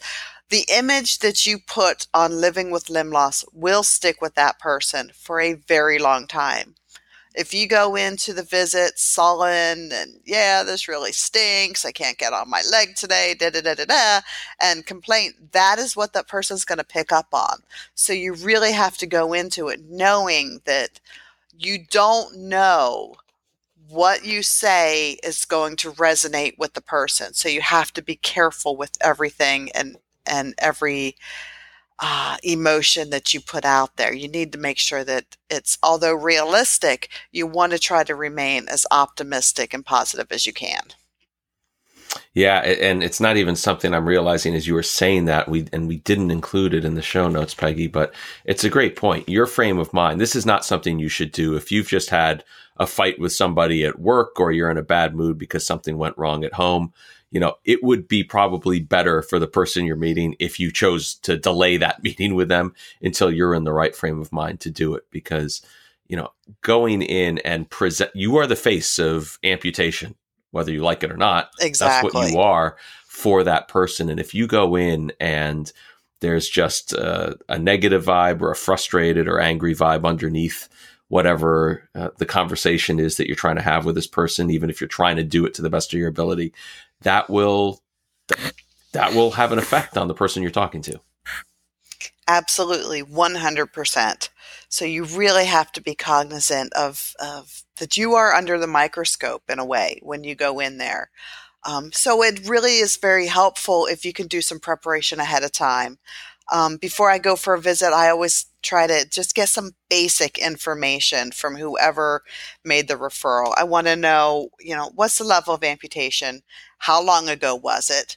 the 0.50 0.64
image 0.68 1.20
that 1.20 1.46
you 1.46 1.58
put 1.58 2.08
on 2.12 2.40
living 2.40 2.70
with 2.70 2.90
limb 2.90 3.10
loss 3.10 3.44
will 3.52 3.84
stick 3.84 4.20
with 4.20 4.34
that 4.34 4.58
person 4.58 5.12
for 5.14 5.40
a 5.40 5.54
very 5.54 5.98
long 5.98 6.26
time. 6.26 6.74
If 7.34 7.52
you 7.52 7.66
go 7.66 7.96
into 7.96 8.32
the 8.32 8.44
visit 8.44 8.98
sullen 8.98 9.90
and, 9.92 10.20
yeah, 10.24 10.62
this 10.62 10.86
really 10.88 11.12
stinks, 11.12 11.84
I 11.84 11.92
can't 11.92 12.18
get 12.18 12.32
on 12.32 12.48
my 12.48 12.62
leg 12.70 12.94
today, 12.94 13.34
da 13.38 13.50
da 13.50 13.60
da 13.60 13.74
da 13.74 13.84
da, 13.84 14.20
and 14.60 14.86
complain, 14.86 15.32
that 15.52 15.78
is 15.78 15.96
what 15.96 16.12
that 16.12 16.28
person's 16.28 16.64
going 16.64 16.78
to 16.78 16.84
pick 16.84 17.10
up 17.12 17.28
on. 17.32 17.58
So 17.94 18.12
you 18.12 18.34
really 18.34 18.72
have 18.72 18.96
to 18.98 19.06
go 19.06 19.32
into 19.32 19.68
it 19.68 19.80
knowing 19.88 20.60
that 20.64 21.00
you 21.58 21.78
don't 21.90 22.36
know 22.36 23.16
what 23.88 24.24
you 24.24 24.42
say 24.42 25.18
is 25.22 25.44
going 25.44 25.76
to 25.76 25.92
resonate 25.92 26.58
with 26.58 26.74
the 26.74 26.80
person. 26.80 27.34
So 27.34 27.48
you 27.48 27.60
have 27.60 27.92
to 27.94 28.02
be 28.02 28.16
careful 28.16 28.76
with 28.76 28.92
everything 29.00 29.70
and 29.72 29.96
and 30.26 30.54
every 30.58 31.16
uh, 32.00 32.36
emotion 32.42 33.10
that 33.10 33.32
you 33.32 33.40
put 33.40 33.64
out 33.64 33.96
there. 33.96 34.12
You 34.12 34.28
need 34.28 34.52
to 34.52 34.58
make 34.58 34.78
sure 34.78 35.04
that 35.04 35.36
it's, 35.48 35.78
although 35.82 36.14
realistic, 36.14 37.08
you 37.30 37.46
want 37.46 37.72
to 37.72 37.78
try 37.78 38.04
to 38.04 38.14
remain 38.14 38.68
as 38.68 38.86
optimistic 38.90 39.72
and 39.72 39.84
positive 39.84 40.26
as 40.30 40.46
you 40.46 40.52
can. 40.52 40.82
Yeah, 42.32 42.60
and 42.60 43.02
it's 43.02 43.20
not 43.20 43.36
even 43.36 43.56
something 43.56 43.94
I'm 43.94 44.06
realizing 44.06 44.54
as 44.54 44.66
you 44.66 44.74
were 44.74 44.82
saying 44.82 45.24
that 45.26 45.48
we 45.48 45.66
and 45.72 45.88
we 45.88 45.98
didn't 45.98 46.30
include 46.30 46.74
it 46.74 46.84
in 46.84 46.94
the 46.94 47.02
show 47.02 47.28
notes, 47.28 47.54
Peggy, 47.54 47.86
but 47.86 48.14
it's 48.44 48.64
a 48.64 48.70
great 48.70 48.96
point. 48.96 49.28
Your 49.28 49.46
frame 49.46 49.78
of 49.78 49.92
mind. 49.92 50.20
This 50.20 50.36
is 50.36 50.46
not 50.46 50.64
something 50.64 50.98
you 50.98 51.08
should 51.08 51.32
do 51.32 51.56
if 51.56 51.72
you've 51.72 51.88
just 51.88 52.10
had 52.10 52.44
a 52.76 52.86
fight 52.86 53.18
with 53.20 53.32
somebody 53.32 53.84
at 53.84 54.00
work 54.00 54.40
or 54.40 54.52
you're 54.52 54.70
in 54.70 54.78
a 54.78 54.82
bad 54.82 55.14
mood 55.14 55.38
because 55.38 55.66
something 55.66 55.96
went 55.96 56.18
wrong 56.18 56.44
at 56.44 56.54
home 56.54 56.92
you 57.34 57.40
know, 57.40 57.56
it 57.64 57.82
would 57.82 58.06
be 58.06 58.22
probably 58.22 58.78
better 58.78 59.20
for 59.20 59.40
the 59.40 59.48
person 59.48 59.84
you're 59.84 59.96
meeting 59.96 60.36
if 60.38 60.60
you 60.60 60.70
chose 60.70 61.16
to 61.16 61.36
delay 61.36 61.76
that 61.76 62.00
meeting 62.04 62.36
with 62.36 62.48
them 62.48 62.72
until 63.02 63.30
you're 63.30 63.54
in 63.54 63.64
the 63.64 63.72
right 63.72 63.94
frame 63.94 64.20
of 64.20 64.32
mind 64.32 64.60
to 64.60 64.70
do 64.70 64.94
it 64.94 65.02
because, 65.10 65.60
you 66.06 66.16
know, 66.16 66.30
going 66.60 67.02
in 67.02 67.38
and 67.38 67.68
present, 67.68 68.12
you 68.14 68.36
are 68.36 68.46
the 68.46 68.54
face 68.54 69.00
of 69.00 69.40
amputation, 69.42 70.14
whether 70.52 70.70
you 70.70 70.84
like 70.84 71.02
it 71.02 71.10
or 71.10 71.16
not. 71.16 71.50
Exactly. 71.60 72.10
That's 72.12 72.14
what 72.14 72.30
you 72.30 72.38
are 72.38 72.76
for 73.08 73.42
that 73.42 73.66
person. 73.66 74.08
And 74.08 74.20
if 74.20 74.32
you 74.32 74.46
go 74.46 74.76
in 74.76 75.12
and 75.18 75.72
there's 76.20 76.48
just 76.48 76.92
a, 76.92 77.36
a 77.48 77.58
negative 77.58 78.04
vibe 78.04 78.42
or 78.42 78.52
a 78.52 78.56
frustrated 78.56 79.26
or 79.26 79.40
angry 79.40 79.74
vibe 79.74 80.06
underneath 80.06 80.68
whatever 81.08 81.88
uh, 81.94 82.10
the 82.18 82.26
conversation 82.26 82.98
is 82.98 83.16
that 83.16 83.26
you're 83.26 83.36
trying 83.36 83.56
to 83.56 83.62
have 83.62 83.84
with 83.84 83.94
this 83.94 84.06
person, 84.06 84.50
even 84.50 84.70
if 84.70 84.80
you're 84.80 84.88
trying 84.88 85.16
to 85.16 85.24
do 85.24 85.44
it 85.46 85.54
to 85.54 85.62
the 85.62 85.70
best 85.70 85.92
of 85.92 85.98
your 85.98 86.08
ability, 86.08 86.52
that 87.02 87.28
will 87.28 87.82
that 88.92 89.12
will 89.12 89.32
have 89.32 89.52
an 89.52 89.58
effect 89.58 89.98
on 89.98 90.08
the 90.08 90.14
person 90.14 90.42
you're 90.42 90.50
talking 90.50 90.80
to. 90.82 91.00
Absolutely, 92.26 93.02
100%. 93.02 94.28
So 94.68 94.84
you 94.84 95.04
really 95.04 95.44
have 95.44 95.70
to 95.72 95.82
be 95.82 95.94
cognizant 95.94 96.72
of, 96.72 97.14
of 97.20 97.64
that 97.78 97.96
you 97.96 98.14
are 98.14 98.32
under 98.32 98.58
the 98.58 98.66
microscope 98.66 99.42
in 99.50 99.58
a 99.58 99.64
way 99.64 99.98
when 100.02 100.24
you 100.24 100.34
go 100.34 100.58
in 100.60 100.78
there. 100.78 101.10
Um, 101.64 101.92
so 101.92 102.22
it 102.22 102.46
really 102.46 102.78
is 102.78 102.96
very 102.96 103.26
helpful 103.26 103.86
if 103.86 104.04
you 104.04 104.12
can 104.12 104.26
do 104.26 104.40
some 104.40 104.60
preparation 104.60 105.18
ahead 105.18 105.44
of 105.44 105.52
time. 105.52 105.98
Um, 106.52 106.76
before 106.76 107.10
I 107.10 107.18
go 107.18 107.36
for 107.36 107.54
a 107.54 107.60
visit, 107.60 107.92
I 107.92 108.10
always 108.10 108.46
try 108.62 108.86
to 108.86 109.06
just 109.08 109.34
get 109.34 109.48
some 109.48 109.72
basic 109.88 110.38
information 110.38 111.30
from 111.30 111.56
whoever 111.56 112.22
made 112.64 112.88
the 112.88 112.96
referral. 112.96 113.54
I 113.56 113.64
want 113.64 113.86
to 113.86 113.96
know, 113.96 114.48
you 114.60 114.74
know, 114.74 114.90
what's 114.94 115.18
the 115.18 115.24
level 115.24 115.54
of 115.54 115.64
amputation? 115.64 116.42
How 116.78 117.02
long 117.02 117.28
ago 117.28 117.54
was 117.54 117.90
it? 117.90 118.16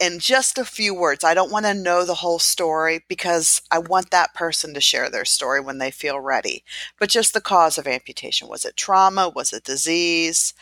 In 0.00 0.20
just 0.20 0.58
a 0.58 0.64
few 0.64 0.94
words, 0.94 1.24
I 1.24 1.34
don't 1.34 1.50
want 1.50 1.66
to 1.66 1.74
know 1.74 2.04
the 2.04 2.14
whole 2.14 2.38
story 2.38 3.04
because 3.08 3.60
I 3.70 3.80
want 3.80 4.10
that 4.10 4.32
person 4.34 4.72
to 4.74 4.80
share 4.80 5.10
their 5.10 5.24
story 5.24 5.60
when 5.60 5.78
they 5.78 5.90
feel 5.90 6.20
ready. 6.20 6.64
But 6.98 7.10
just 7.10 7.34
the 7.34 7.40
cause 7.40 7.78
of 7.78 7.86
amputation. 7.86 8.48
Was 8.48 8.64
it 8.64 8.76
trauma? 8.76 9.28
Was 9.28 9.52
it 9.52 9.64
disease? 9.64 10.54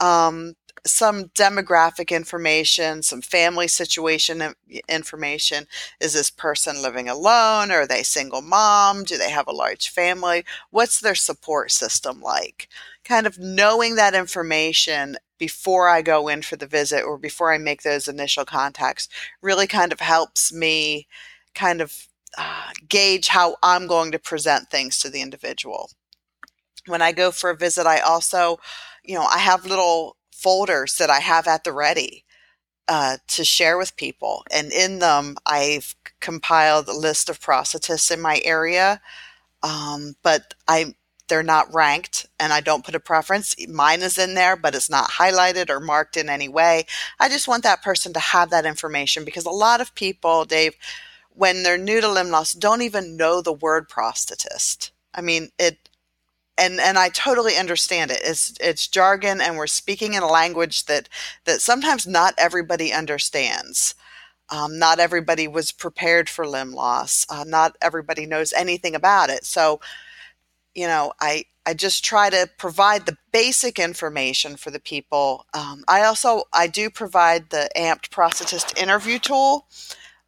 Um, 0.00 0.54
some 0.84 1.26
demographic 1.30 2.14
information, 2.14 3.02
some 3.02 3.22
family 3.22 3.68
situation 3.68 4.54
information. 4.88 5.66
Is 6.00 6.12
this 6.12 6.30
person 6.30 6.82
living 6.82 7.08
alone? 7.08 7.70
Are 7.70 7.86
they 7.86 8.02
single 8.02 8.42
mom? 8.42 9.04
Do 9.04 9.16
they 9.16 9.30
have 9.30 9.46
a 9.46 9.52
large 9.52 9.88
family? 9.88 10.44
What's 10.70 11.00
their 11.00 11.14
support 11.14 11.70
system 11.70 12.20
like? 12.20 12.68
Kind 13.04 13.26
of 13.26 13.38
knowing 13.38 13.94
that 13.96 14.14
information 14.14 15.16
before 15.38 15.88
I 15.88 16.02
go 16.02 16.28
in 16.28 16.42
for 16.42 16.56
the 16.56 16.66
visit 16.66 17.02
or 17.02 17.18
before 17.18 17.52
I 17.52 17.58
make 17.58 17.82
those 17.82 18.08
initial 18.08 18.44
contacts 18.44 19.08
really 19.40 19.66
kind 19.66 19.92
of 19.92 20.00
helps 20.00 20.52
me 20.52 21.06
kind 21.54 21.80
of 21.80 22.06
uh, 22.38 22.70
gauge 22.88 23.28
how 23.28 23.56
I'm 23.62 23.86
going 23.86 24.12
to 24.12 24.18
present 24.18 24.70
things 24.70 24.98
to 25.00 25.10
the 25.10 25.20
individual. 25.20 25.90
When 26.86 27.02
I 27.02 27.12
go 27.12 27.30
for 27.30 27.50
a 27.50 27.56
visit, 27.56 27.86
I 27.86 28.00
also, 28.00 28.58
you 29.04 29.14
know, 29.14 29.24
I 29.24 29.38
have 29.38 29.66
little 29.66 30.16
folders 30.32 30.96
that 30.96 31.10
I 31.10 31.20
have 31.20 31.46
at 31.46 31.64
the 31.64 31.72
ready 31.72 32.24
uh, 32.88 33.18
to 33.28 33.44
share 33.44 33.78
with 33.78 33.96
people. 33.96 34.44
And 34.50 34.72
in 34.72 34.98
them, 34.98 35.36
I've 35.46 35.94
compiled 36.20 36.88
a 36.88 36.92
list 36.96 37.28
of 37.28 37.40
prosthetists 37.40 38.10
in 38.10 38.20
my 38.20 38.40
area. 38.44 39.00
Um, 39.62 40.16
but 40.22 40.54
I 40.66 40.94
they're 41.28 41.42
not 41.42 41.72
ranked 41.72 42.26
and 42.38 42.52
I 42.52 42.60
don't 42.60 42.84
put 42.84 42.94
a 42.94 43.00
preference. 43.00 43.54
Mine 43.66 44.02
is 44.02 44.18
in 44.18 44.34
there, 44.34 44.54
but 44.54 44.74
it's 44.74 44.90
not 44.90 45.12
highlighted 45.12 45.70
or 45.70 45.80
marked 45.80 46.18
in 46.18 46.28
any 46.28 46.48
way. 46.48 46.84
I 47.18 47.30
just 47.30 47.48
want 47.48 47.62
that 47.62 47.82
person 47.82 48.12
to 48.12 48.20
have 48.20 48.50
that 48.50 48.66
information 48.66 49.24
because 49.24 49.46
a 49.46 49.50
lot 49.50 49.80
of 49.80 49.94
people, 49.94 50.44
Dave, 50.44 50.74
when 51.30 51.62
they're 51.62 51.78
new 51.78 52.02
to 52.02 52.08
limb 52.08 52.28
loss, 52.28 52.52
don't 52.52 52.82
even 52.82 53.16
know 53.16 53.40
the 53.40 53.52
word 53.52 53.88
prosthetist. 53.88 54.90
I 55.14 55.22
mean, 55.22 55.50
it 55.58 55.88
and 56.58 56.80
and 56.80 56.98
I 56.98 57.08
totally 57.08 57.56
understand 57.56 58.10
it. 58.10 58.20
It's 58.22 58.54
it's 58.60 58.86
jargon, 58.86 59.40
and 59.40 59.56
we're 59.56 59.66
speaking 59.66 60.14
in 60.14 60.22
a 60.22 60.28
language 60.28 60.86
that 60.86 61.08
that 61.44 61.60
sometimes 61.60 62.06
not 62.06 62.34
everybody 62.38 62.92
understands. 62.92 63.94
Um, 64.50 64.78
not 64.78 64.98
everybody 65.00 65.48
was 65.48 65.72
prepared 65.72 66.28
for 66.28 66.46
limb 66.46 66.72
loss. 66.72 67.24
Uh, 67.30 67.44
not 67.46 67.76
everybody 67.80 68.26
knows 68.26 68.52
anything 68.52 68.94
about 68.94 69.30
it. 69.30 69.46
So, 69.46 69.80
you 70.74 70.86
know, 70.86 71.12
I 71.20 71.44
I 71.64 71.74
just 71.74 72.04
try 72.04 72.28
to 72.30 72.48
provide 72.58 73.06
the 73.06 73.16
basic 73.32 73.78
information 73.78 74.56
for 74.56 74.70
the 74.70 74.80
people. 74.80 75.46
Um, 75.54 75.84
I 75.88 76.02
also 76.04 76.44
I 76.52 76.66
do 76.66 76.90
provide 76.90 77.50
the 77.50 77.70
amped 77.76 78.10
prosthetist 78.10 78.76
interview 78.80 79.18
tool 79.18 79.66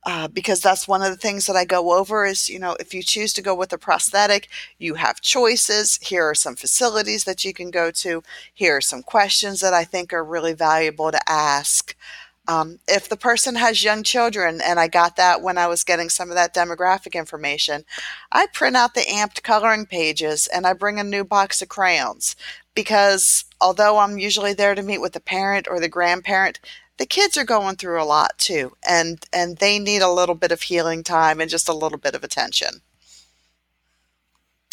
uh, 0.06 0.28
because 0.28 0.61
that's 0.61 0.87
one 0.87 1.02
of 1.02 1.11
the 1.11 1.16
things 1.16 1.46
that 1.46 1.56
I 1.56 1.64
go 1.64 1.99
over 1.99 2.26
is, 2.26 2.49
you 2.49 2.58
know, 2.58 2.76
if 2.78 2.92
you 2.92 3.02
choose 3.02 3.32
to 3.34 3.42
go 3.42 3.54
with 3.54 3.73
a 3.73 3.78
prosthetic, 3.78 4.49
you 4.78 4.94
have 4.94 5.20
choices. 5.20 5.99
Here 6.02 6.25
are 6.25 6.34
some 6.34 6.56
facilities 6.56 7.25
that 7.25 7.44
you 7.44 7.54
can 7.54 7.70
go 7.70 7.90
to. 7.92 8.23
Here 8.52 8.76
are 8.76 8.82
some 8.82 9.02
questions 9.02 9.61
that 9.61 9.73
I 9.73 9.84
think 9.84 10.12
are 10.12 10.25
really 10.25 10.52
valuable 10.52 11.11
to 11.11 11.30
ask. 11.30 11.96
Um, 12.46 12.78
if 12.87 13.08
the 13.08 13.16
person 13.16 13.54
has 13.54 13.82
young 13.82 14.02
children, 14.02 14.61
and 14.62 14.78
I 14.78 14.87
got 14.87 15.16
that 15.16 15.40
when 15.40 15.56
I 15.56 15.66
was 15.66 15.82
getting 15.82 16.11
some 16.11 16.28
of 16.28 16.37
that 16.37 16.54
demographic 16.54 17.14
information, 17.14 17.87
I 18.30 18.46
print 18.52 18.76
out 18.76 18.92
the 18.92 19.00
amped 19.00 19.42
coloring 19.42 19.87
pages 19.87 20.46
and 20.49 20.66
I 20.66 20.75
bring 20.75 21.00
a 21.00 21.04
new 21.04 21.25
box 21.25 21.62
of 21.62 21.70
crayons 21.70 22.37
because 22.75 23.46
although 23.61 23.99
I'm 23.99 24.18
usually 24.18 24.52
there 24.52 24.75
to 24.75 24.82
meet 24.82 25.00
with 25.00 25.14
the 25.14 25.20
parent 25.20 25.66
or 25.68 25.80
the 25.80 25.88
grandparent, 25.88 26.61
the 26.98 27.06
kids 27.06 27.36
are 27.36 27.44
going 27.44 27.76
through 27.76 28.02
a 28.02 28.04
lot 28.04 28.38
too 28.38 28.76
and 28.88 29.24
and 29.32 29.58
they 29.58 29.78
need 29.78 30.02
a 30.02 30.10
little 30.10 30.34
bit 30.34 30.52
of 30.52 30.62
healing 30.62 31.02
time 31.02 31.40
and 31.40 31.50
just 31.50 31.68
a 31.68 31.74
little 31.74 31.98
bit 31.98 32.14
of 32.14 32.24
attention. 32.24 32.82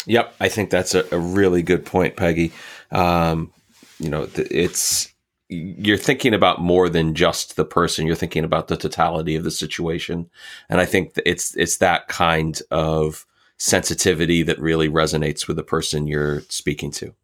Yep 0.06 0.34
i 0.40 0.48
think 0.48 0.70
that's 0.70 0.94
a, 0.94 1.04
a 1.12 1.18
really 1.18 1.62
good 1.62 1.84
point 1.84 2.16
peggy. 2.16 2.52
Um, 2.90 3.52
you 3.98 4.10
know 4.10 4.28
it's 4.36 5.12
you're 5.48 5.98
thinking 5.98 6.32
about 6.32 6.62
more 6.62 6.88
than 6.88 7.14
just 7.14 7.56
the 7.56 7.64
person 7.64 8.06
you're 8.06 8.16
thinking 8.16 8.44
about 8.44 8.68
the 8.68 8.76
totality 8.76 9.36
of 9.36 9.44
the 9.44 9.50
situation. 9.50 10.30
And 10.68 10.80
i 10.80 10.84
think 10.84 11.12
it's 11.24 11.56
it's 11.56 11.78
that 11.78 12.08
kind 12.08 12.60
of 12.70 13.26
sensitivity 13.58 14.42
that 14.42 14.58
really 14.58 14.88
resonates 14.88 15.46
with 15.46 15.56
the 15.56 15.62
person 15.62 16.08
you're 16.08 16.40
speaking 16.48 16.90
to. 16.90 17.14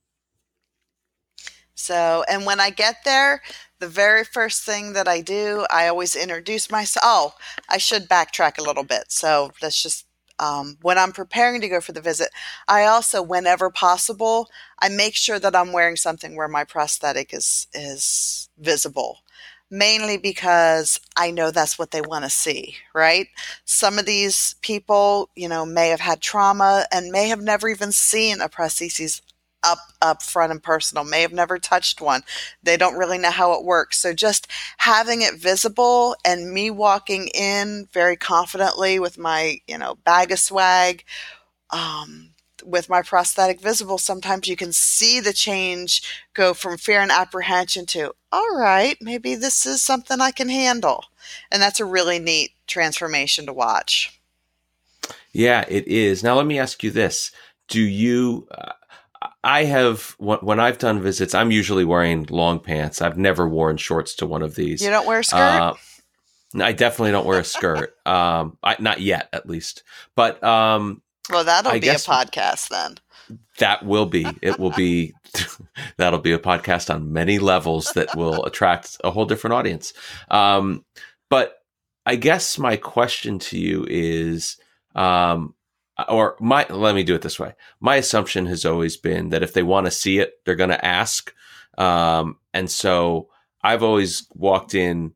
So 1.75 2.25
and 2.29 2.45
when 2.47 2.61
i 2.61 2.71
get 2.71 2.97
there 3.05 3.43
the 3.81 3.89
very 3.89 4.25
first 4.25 4.63
thing 4.65 4.93
that 4.95 5.09
I 5.09 5.21
do, 5.21 5.67
I 5.71 5.89
always 5.89 6.17
introduce 6.17 6.71
myself. 6.71 7.03
Oh, 7.05 7.35
I 7.69 7.79
should 7.79 8.09
backtrack 8.09 8.59
a 8.59 8.63
little 8.63 8.85
bit. 8.85 9.05
So 9.09 9.53
let's 9.63 9.81
just, 9.83 10.07
um, 10.39 10.79
when 10.83 10.99
I'm 10.99 11.13
preparing 11.13 11.61
to 11.61 11.69
go 11.69 11.81
for 11.81 11.93
the 11.93 12.01
visit, 12.01 12.29
I 12.67 12.85
also, 12.85 13.23
whenever 13.23 13.71
possible, 13.71 14.49
I 14.81 14.89
make 14.89 15.15
sure 15.17 15.39
that 15.39 15.57
I'm 15.57 15.73
wearing 15.73 15.97
something 15.97 16.37
where 16.37 16.49
my 16.49 16.65
prosthetic 16.65 17.33
is 17.35 17.67
is 17.75 18.49
visible. 18.59 19.19
Mainly 19.71 20.17
because 20.17 20.99
I 21.15 21.31
know 21.31 21.51
that's 21.51 21.79
what 21.79 21.91
they 21.91 22.01
want 22.01 22.25
to 22.25 22.31
see, 22.31 22.77
right? 22.95 23.27
Some 23.67 23.99
of 23.99 24.07
these 24.07 24.55
people, 24.63 25.29
you 25.37 25.47
know, 25.47 25.67
may 25.67 25.89
have 25.91 26.01
had 26.01 26.23
trauma 26.23 26.87
and 26.91 27.11
may 27.11 27.29
have 27.29 27.43
never 27.43 27.69
even 27.69 27.93
seen 27.93 28.41
a 28.41 28.49
prosthesis 28.49 29.21
up 29.63 29.79
up 30.01 30.23
front 30.23 30.53
and 30.53 30.63
personal 30.63 31.05
may 31.05 31.23
have 31.23 31.33
never 31.33 31.59
touched 31.59 32.01
one. 32.01 32.23
They 32.63 32.77
don't 32.77 32.99
really 32.99 33.19
know 33.19 33.31
how 33.31 33.53
it 33.53 33.65
works. 33.65 33.99
So 33.99 34.13
just 34.13 34.47
having 34.79 35.23
it 35.23 35.35
visible 35.35 36.17
and 36.25 36.53
me 36.53 36.71
walking 36.71 37.29
in 37.35 37.89
very 37.93 38.17
confidently 38.17 38.99
with 38.99 39.19
my 39.19 39.61
you 39.67 39.79
know 39.79 39.97
bag 40.05 40.33
of 40.33 40.39
swag 40.39 41.05
um, 41.71 42.31
with 42.65 42.89
my 42.89 43.03
prosthetic 43.03 43.61
visible 43.61 43.99
sometimes 43.99 44.49
you 44.49 44.57
can 44.57 44.73
see 44.73 45.21
the 45.21 45.33
change 45.33 46.25
go 46.35 46.53
from 46.55 46.77
fear 46.77 47.01
and 47.01 47.11
apprehension 47.11 47.87
to 47.87 48.13
all 48.33 48.57
right 48.57 48.99
maybe 49.01 49.35
this 49.35 49.65
is 49.65 49.81
something 49.81 50.21
i 50.21 50.31
can 50.31 50.49
handle. 50.49 51.05
And 51.51 51.61
that's 51.61 51.81
a 51.81 51.85
really 51.85 52.19
neat 52.19 52.53
transformation 52.67 53.47
to 53.47 53.53
watch. 53.53 54.19
Yeah 55.33 55.65
it 55.69 55.87
is. 55.87 56.23
Now 56.23 56.35
let 56.35 56.47
me 56.47 56.59
ask 56.59 56.83
you 56.83 56.91
this. 56.91 57.31
Do 57.69 57.81
you 57.81 58.49
uh, 58.51 58.73
I 59.45 59.65
have 59.65 60.17
when 60.19 60.59
I've 60.59 60.79
done 60.79 61.01
visits, 61.01 61.35
I'm 61.35 61.51
usually 61.51 61.85
wearing 61.85 62.27
long 62.31 62.59
pants. 62.59 63.01
I've 63.01 63.17
never 63.17 63.49
worn 63.49 63.77
shorts 63.77 64.15
to 64.17 64.27
one 64.27 64.43
of 64.43 64.57
these. 64.57 64.83
You 64.83 64.91
don't 64.91 65.07
wear 65.07 65.21
a 65.21 65.25
skirt. 65.25 65.39
Uh, 65.39 65.75
I 66.61 66.73
definitely 66.73 67.13
don't 67.13 67.27
wear 67.27 67.41
a 67.41 67.45
skirt. 67.45 67.95
um, 68.07 68.59
I, 68.63 68.77
not 68.81 69.01
yet, 69.01 69.29
at 69.33 69.49
least. 69.49 69.85
But 70.17 70.43
um, 70.43 71.03
well, 71.31 71.45
that'll 71.45 71.73
I 71.73 71.79
be 71.79 71.89
a 71.89 71.95
podcast 71.95 72.69
then. 72.69 72.97
That 73.59 73.85
will 73.85 74.07
be. 74.07 74.27
It 74.43 74.59
will 74.59 74.71
be. 74.71 75.15
that'll 75.99 76.19
be 76.19 76.33
a 76.33 76.39
podcast 76.39 76.93
on 76.93 77.13
many 77.13 77.39
levels 77.39 77.93
that 77.93 78.17
will 78.17 78.45
attract 78.47 78.97
a 79.05 79.11
whole 79.11 79.27
different 79.27 79.55
audience. 79.55 79.93
Um, 80.31 80.85
but 81.29 81.59
I 82.07 82.17
guess 82.17 82.59
my 82.59 82.77
question 82.77 83.39
to 83.41 83.59
you 83.59 83.87
is, 83.89 84.57
um, 84.95 85.55
or 86.09 86.37
my 86.41 86.67
let 86.69 86.95
me 86.95 87.03
do 87.03 87.15
it 87.15 87.23
this 87.23 87.39
way. 87.39 87.55
My 87.81 87.97
assumption 87.97 88.47
has 88.47 88.65
always 88.65 88.97
been 88.97 89.31
that 89.31 89.43
if 89.43 89.53
they 89.53 89.63
want 89.63 89.87
to 89.87 89.91
see 89.91 90.19
it, 90.19 90.35
they're 90.45 90.55
going 90.55 90.71
to 90.71 90.85
ask. 90.85 91.33
Um, 91.77 92.39
and 92.55 92.71
so 92.71 93.29
I've 93.63 93.83
always 93.83 94.27
walked 94.35 94.75
in 94.75 95.15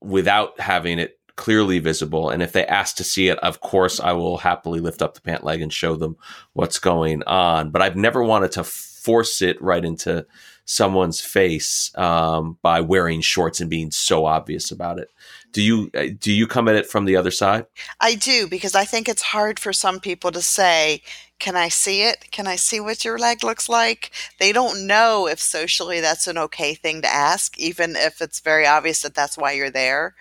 without 0.00 0.60
having 0.60 0.98
it 0.98 1.18
clearly 1.36 1.78
visible. 1.78 2.30
And 2.30 2.42
if 2.42 2.52
they 2.52 2.66
ask 2.66 2.96
to 2.96 3.04
see 3.04 3.28
it, 3.28 3.38
of 3.38 3.60
course, 3.60 4.00
I 4.00 4.12
will 4.12 4.38
happily 4.38 4.80
lift 4.80 5.02
up 5.02 5.14
the 5.14 5.20
pant 5.20 5.44
leg 5.44 5.62
and 5.62 5.72
show 5.72 5.94
them 5.94 6.16
what's 6.52 6.78
going 6.78 7.22
on. 7.24 7.70
But 7.70 7.80
I've 7.80 7.96
never 7.96 8.22
wanted 8.22 8.52
to 8.52 8.64
force 8.64 9.40
it 9.40 9.60
right 9.62 9.84
into 9.84 10.26
someone's 10.64 11.20
face 11.20 11.96
um, 11.96 12.58
by 12.60 12.80
wearing 12.80 13.20
shorts 13.20 13.60
and 13.60 13.70
being 13.70 13.90
so 13.90 14.26
obvious 14.26 14.70
about 14.70 14.98
it. 14.98 15.10
Do 15.52 15.62
you 15.62 15.90
uh, 15.94 16.06
do 16.18 16.32
you 16.32 16.46
come 16.46 16.68
at 16.68 16.76
it 16.76 16.86
from 16.86 17.04
the 17.04 17.16
other 17.16 17.30
side? 17.30 17.66
I 18.00 18.14
do 18.14 18.46
because 18.46 18.74
I 18.74 18.84
think 18.84 19.08
it's 19.08 19.22
hard 19.22 19.58
for 19.58 19.72
some 19.72 19.98
people 19.98 20.30
to 20.32 20.42
say, 20.42 21.02
"Can 21.38 21.56
I 21.56 21.68
see 21.68 22.02
it? 22.02 22.30
Can 22.30 22.46
I 22.46 22.56
see 22.56 22.80
what 22.80 23.04
your 23.04 23.18
leg 23.18 23.42
looks 23.42 23.68
like?" 23.68 24.10
They 24.38 24.52
don't 24.52 24.86
know 24.86 25.26
if 25.26 25.40
socially 25.40 26.00
that's 26.00 26.26
an 26.26 26.38
okay 26.38 26.74
thing 26.74 27.02
to 27.02 27.08
ask, 27.08 27.58
even 27.58 27.96
if 27.96 28.20
it's 28.20 28.40
very 28.40 28.66
obvious 28.66 29.02
that 29.02 29.14
that's 29.14 29.38
why 29.38 29.52
you're 29.52 29.70
there. 29.70 30.14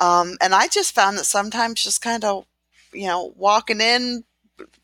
Um, 0.00 0.36
and 0.40 0.54
I 0.54 0.68
just 0.68 0.94
found 0.94 1.18
that 1.18 1.24
sometimes 1.26 1.82
just 1.82 2.02
kind 2.02 2.24
of, 2.24 2.46
you 2.92 3.06
know, 3.06 3.32
walking 3.36 3.80
in, 3.80 4.24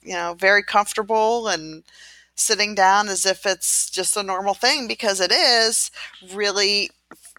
you 0.03 0.15
know, 0.15 0.35
very 0.39 0.63
comfortable 0.63 1.49
and 1.49 1.83
sitting 2.37 2.75
down 2.75 3.09
as 3.09 3.27
if 3.27 3.45
it's 3.45 3.91
just 3.91 4.17
a 4.17 4.23
normal 4.23 4.55
thing 4.55 4.87
because 4.87 5.21
it 5.21 5.33
is 5.33 5.91
really 6.33 6.91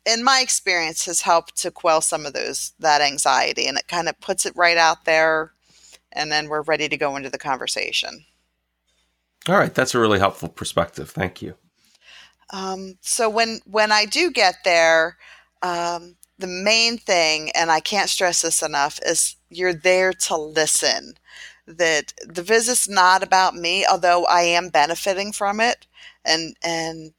in 0.06 0.24
my 0.24 0.40
experience 0.42 1.06
has 1.06 1.22
helped 1.22 1.56
to 1.58 1.72
quell 1.72 2.02
some 2.02 2.26
of 2.26 2.34
those 2.34 2.74
that 2.80 3.02
anxiety 3.02 3.68
and 3.68 3.78
it 3.78 3.88
kind 3.88 4.10
of 4.10 4.20
puts 4.20 4.46
it 4.46 4.56
right 4.56 4.78
out 4.78 5.06
there 5.06 5.54
and 6.12 6.32
then 6.32 6.50
we're 6.50 6.62
ready 6.62 6.90
to 6.90 6.98
go 6.98 7.16
into 7.16 7.30
the 7.30 7.38
conversation. 7.38 8.26
All 9.48 9.58
right 9.58 9.74
that's 9.74 9.96
a 9.96 10.00
really 10.00 10.20
helpful 10.20 10.50
perspective. 10.50 11.10
Thank 11.10 11.42
you. 11.42 11.56
Um, 12.52 12.98
so 13.02 13.30
when 13.30 13.60
when 13.66 13.92
i 13.92 14.06
do 14.06 14.32
get 14.32 14.56
there 14.66 15.18
um, 15.62 16.16
the 16.38 16.48
main 16.48 16.98
thing 16.98 17.52
and 17.54 17.70
i 17.70 17.80
can't 17.80 18.10
stress 18.10 18.42
this 18.42 18.64
enough 18.64 19.00
is 19.06 19.36
you're 19.50 19.74
there 19.74 20.14
to 20.14 20.38
listen. 20.38 21.16
That 21.66 22.14
the 22.26 22.42
visit's 22.42 22.90
not 22.90 23.22
about 23.22 23.56
me, 23.56 23.86
although 23.86 24.26
I 24.26 24.42
am 24.42 24.70
benefiting 24.70 25.32
from 25.32 25.60
it. 25.60 25.86
And, 26.26 26.56
and 26.64 27.14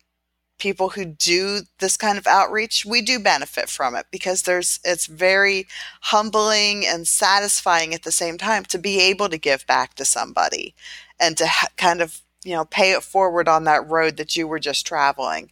people 0.61 0.91
who 0.91 1.05
do 1.05 1.63
this 1.81 1.97
kind 1.97 2.19
of 2.19 2.27
outreach, 2.27 2.85
we 2.85 3.03
do 3.03 3.19
benefit 3.19 3.69
from 3.69 3.97
it 3.97 4.07
because 4.13 4.43
there's, 4.43 4.79
it's 4.85 5.07
very 5.07 5.67
humbling 6.03 6.87
and 6.87 7.09
satisfying 7.09 7.93
at 7.95 8.05
the 8.05 8.13
same 8.13 8.39
time 8.39 8.65
to 8.67 8.79
be 8.79 9.01
able 9.01 9.29
to 9.29 9.39
give 9.39 9.67
back 9.67 9.95
to 9.95 10.05
somebody 10.05 10.75
and 11.19 11.37
to 11.37 11.49
ha- 11.49 11.69
kind 11.77 12.01
of, 12.01 12.21
you 12.45 12.53
know, 12.53 12.65
pay 12.65 12.93
it 12.93 13.03
forward 13.03 13.49
on 13.49 13.65
that 13.65 13.89
road 13.89 14.17
that 14.19 14.37
you 14.37 14.47
were 14.47 14.61
just 14.61 14.87
traveling. 14.87 15.51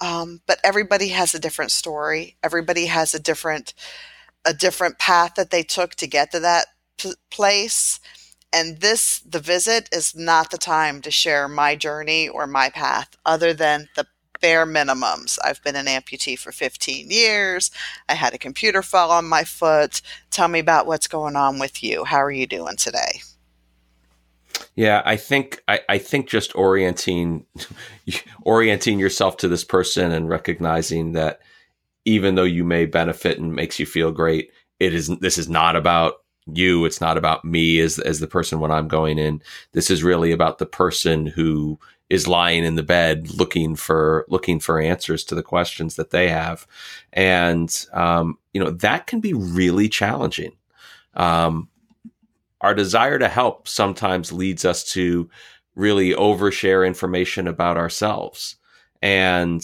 Um, 0.00 0.40
but 0.46 0.58
everybody 0.64 1.08
has 1.08 1.34
a 1.34 1.40
different 1.40 1.70
story. 1.70 2.36
Everybody 2.42 2.86
has 2.86 3.14
a 3.14 3.20
different, 3.20 3.74
a 4.44 4.54
different 4.54 4.98
path 4.98 5.36
that 5.36 5.50
they 5.50 5.62
took 5.62 5.94
to 5.96 6.06
get 6.06 6.32
to 6.32 6.40
that 6.40 6.66
p- 6.98 7.14
place 7.30 8.00
and 8.52 8.80
this, 8.80 9.20
the 9.20 9.40
visit, 9.40 9.88
is 9.92 10.14
not 10.14 10.50
the 10.50 10.58
time 10.58 11.02
to 11.02 11.10
share 11.10 11.48
my 11.48 11.76
journey 11.76 12.28
or 12.28 12.46
my 12.46 12.70
path, 12.70 13.10
other 13.24 13.52
than 13.52 13.88
the 13.94 14.06
bare 14.40 14.66
minimums. 14.66 15.38
I've 15.44 15.62
been 15.62 15.76
an 15.76 15.86
amputee 15.86 16.38
for 16.38 16.52
15 16.52 17.10
years. 17.10 17.70
I 18.08 18.14
had 18.14 18.34
a 18.34 18.38
computer 18.38 18.82
fall 18.82 19.10
on 19.10 19.28
my 19.28 19.44
foot. 19.44 20.00
Tell 20.30 20.48
me 20.48 20.58
about 20.58 20.86
what's 20.86 21.08
going 21.08 21.36
on 21.36 21.58
with 21.58 21.82
you. 21.82 22.04
How 22.04 22.18
are 22.18 22.30
you 22.30 22.46
doing 22.46 22.76
today? 22.76 23.20
Yeah, 24.74 25.02
I 25.04 25.16
think 25.16 25.62
I, 25.68 25.80
I 25.88 25.98
think 25.98 26.28
just 26.28 26.54
orienting 26.56 27.44
orienting 28.42 28.98
yourself 28.98 29.36
to 29.38 29.48
this 29.48 29.64
person 29.64 30.10
and 30.12 30.28
recognizing 30.28 31.12
that 31.12 31.40
even 32.04 32.34
though 32.34 32.44
you 32.44 32.64
may 32.64 32.86
benefit 32.86 33.38
and 33.38 33.54
makes 33.54 33.78
you 33.78 33.86
feel 33.86 34.10
great, 34.12 34.50
it 34.80 34.94
is 34.94 35.08
this 35.18 35.38
is 35.38 35.48
not 35.48 35.76
about 35.76 36.14
you. 36.46 36.84
It's 36.84 37.00
not 37.00 37.16
about 37.18 37.44
me 37.44 37.80
as 37.80 37.98
as 37.98 38.20
the 38.20 38.26
person 38.26 38.60
when 38.60 38.70
I'm 38.70 38.88
going 38.88 39.18
in. 39.18 39.42
This 39.72 39.90
is 39.90 40.02
really 40.02 40.32
about 40.32 40.58
the 40.58 40.66
person 40.66 41.26
who 41.26 41.78
is 42.10 42.26
lying 42.26 42.64
in 42.64 42.74
the 42.74 42.82
bed 42.82 43.30
looking 43.34 43.76
for 43.76 44.24
looking 44.28 44.60
for 44.60 44.80
answers 44.80 45.24
to 45.24 45.34
the 45.34 45.42
questions 45.42 45.96
that 45.96 46.10
they 46.10 46.28
have, 46.28 46.66
and 47.12 47.86
um, 47.92 48.38
you 48.52 48.62
know 48.62 48.70
that 48.70 49.06
can 49.06 49.20
be 49.20 49.34
really 49.34 49.88
challenging. 49.88 50.52
Um, 51.14 51.68
our 52.60 52.74
desire 52.74 53.18
to 53.18 53.28
help 53.28 53.68
sometimes 53.68 54.32
leads 54.32 54.64
us 54.64 54.84
to 54.92 55.28
really 55.74 56.12
overshare 56.12 56.86
information 56.86 57.46
about 57.46 57.76
ourselves, 57.76 58.56
and 59.02 59.62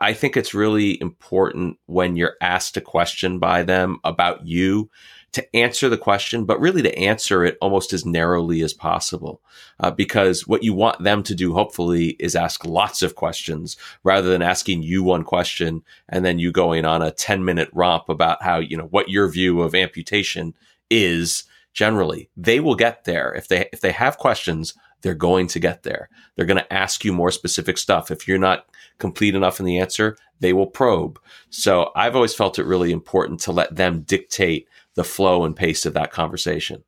I 0.00 0.12
think 0.12 0.36
it's 0.36 0.54
really 0.54 1.00
important 1.00 1.78
when 1.86 2.16
you're 2.16 2.36
asked 2.40 2.76
a 2.76 2.82
question 2.82 3.38
by 3.38 3.62
them 3.62 3.98
about 4.04 4.46
you 4.46 4.90
to 5.32 5.56
answer 5.56 5.88
the 5.88 5.98
question, 5.98 6.44
but 6.44 6.60
really 6.60 6.82
to 6.82 6.98
answer 6.98 7.44
it 7.44 7.58
almost 7.60 7.92
as 7.92 8.06
narrowly 8.06 8.62
as 8.62 8.72
possible. 8.72 9.40
Uh, 9.80 9.90
because 9.90 10.46
what 10.46 10.62
you 10.62 10.72
want 10.72 11.02
them 11.02 11.22
to 11.22 11.34
do, 11.34 11.52
hopefully, 11.52 12.16
is 12.18 12.34
ask 12.34 12.64
lots 12.64 13.02
of 13.02 13.14
questions 13.14 13.76
rather 14.04 14.30
than 14.30 14.42
asking 14.42 14.82
you 14.82 15.02
one 15.02 15.24
question 15.24 15.82
and 16.08 16.24
then 16.24 16.38
you 16.38 16.50
going 16.50 16.84
on 16.84 17.02
a 17.02 17.10
10 17.10 17.44
minute 17.44 17.68
romp 17.72 18.08
about 18.08 18.42
how, 18.42 18.58
you 18.58 18.76
know, 18.76 18.86
what 18.86 19.10
your 19.10 19.28
view 19.28 19.60
of 19.60 19.74
amputation 19.74 20.54
is 20.90 21.44
generally. 21.74 22.30
They 22.36 22.60
will 22.60 22.74
get 22.74 23.04
there. 23.04 23.32
If 23.34 23.48
they, 23.48 23.68
if 23.72 23.80
they 23.80 23.92
have 23.92 24.18
questions, 24.18 24.74
they're 25.02 25.14
going 25.14 25.46
to 25.48 25.60
get 25.60 25.82
there. 25.82 26.08
They're 26.34 26.46
going 26.46 26.58
to 26.58 26.72
ask 26.72 27.04
you 27.04 27.12
more 27.12 27.30
specific 27.30 27.78
stuff. 27.78 28.10
If 28.10 28.26
you're 28.26 28.38
not 28.38 28.66
complete 28.98 29.34
enough 29.34 29.60
in 29.60 29.66
the 29.66 29.78
answer, 29.78 30.16
they 30.40 30.52
will 30.52 30.66
probe. 30.66 31.20
So 31.50 31.90
I've 31.94 32.16
always 32.16 32.34
felt 32.34 32.58
it 32.58 32.66
really 32.66 32.92
important 32.92 33.40
to 33.40 33.52
let 33.52 33.76
them 33.76 34.00
dictate 34.02 34.68
the 34.98 35.04
flow 35.04 35.44
and 35.44 35.54
pace 35.54 35.86
of 35.86 35.94
that 35.94 36.10
conversation. 36.10 36.82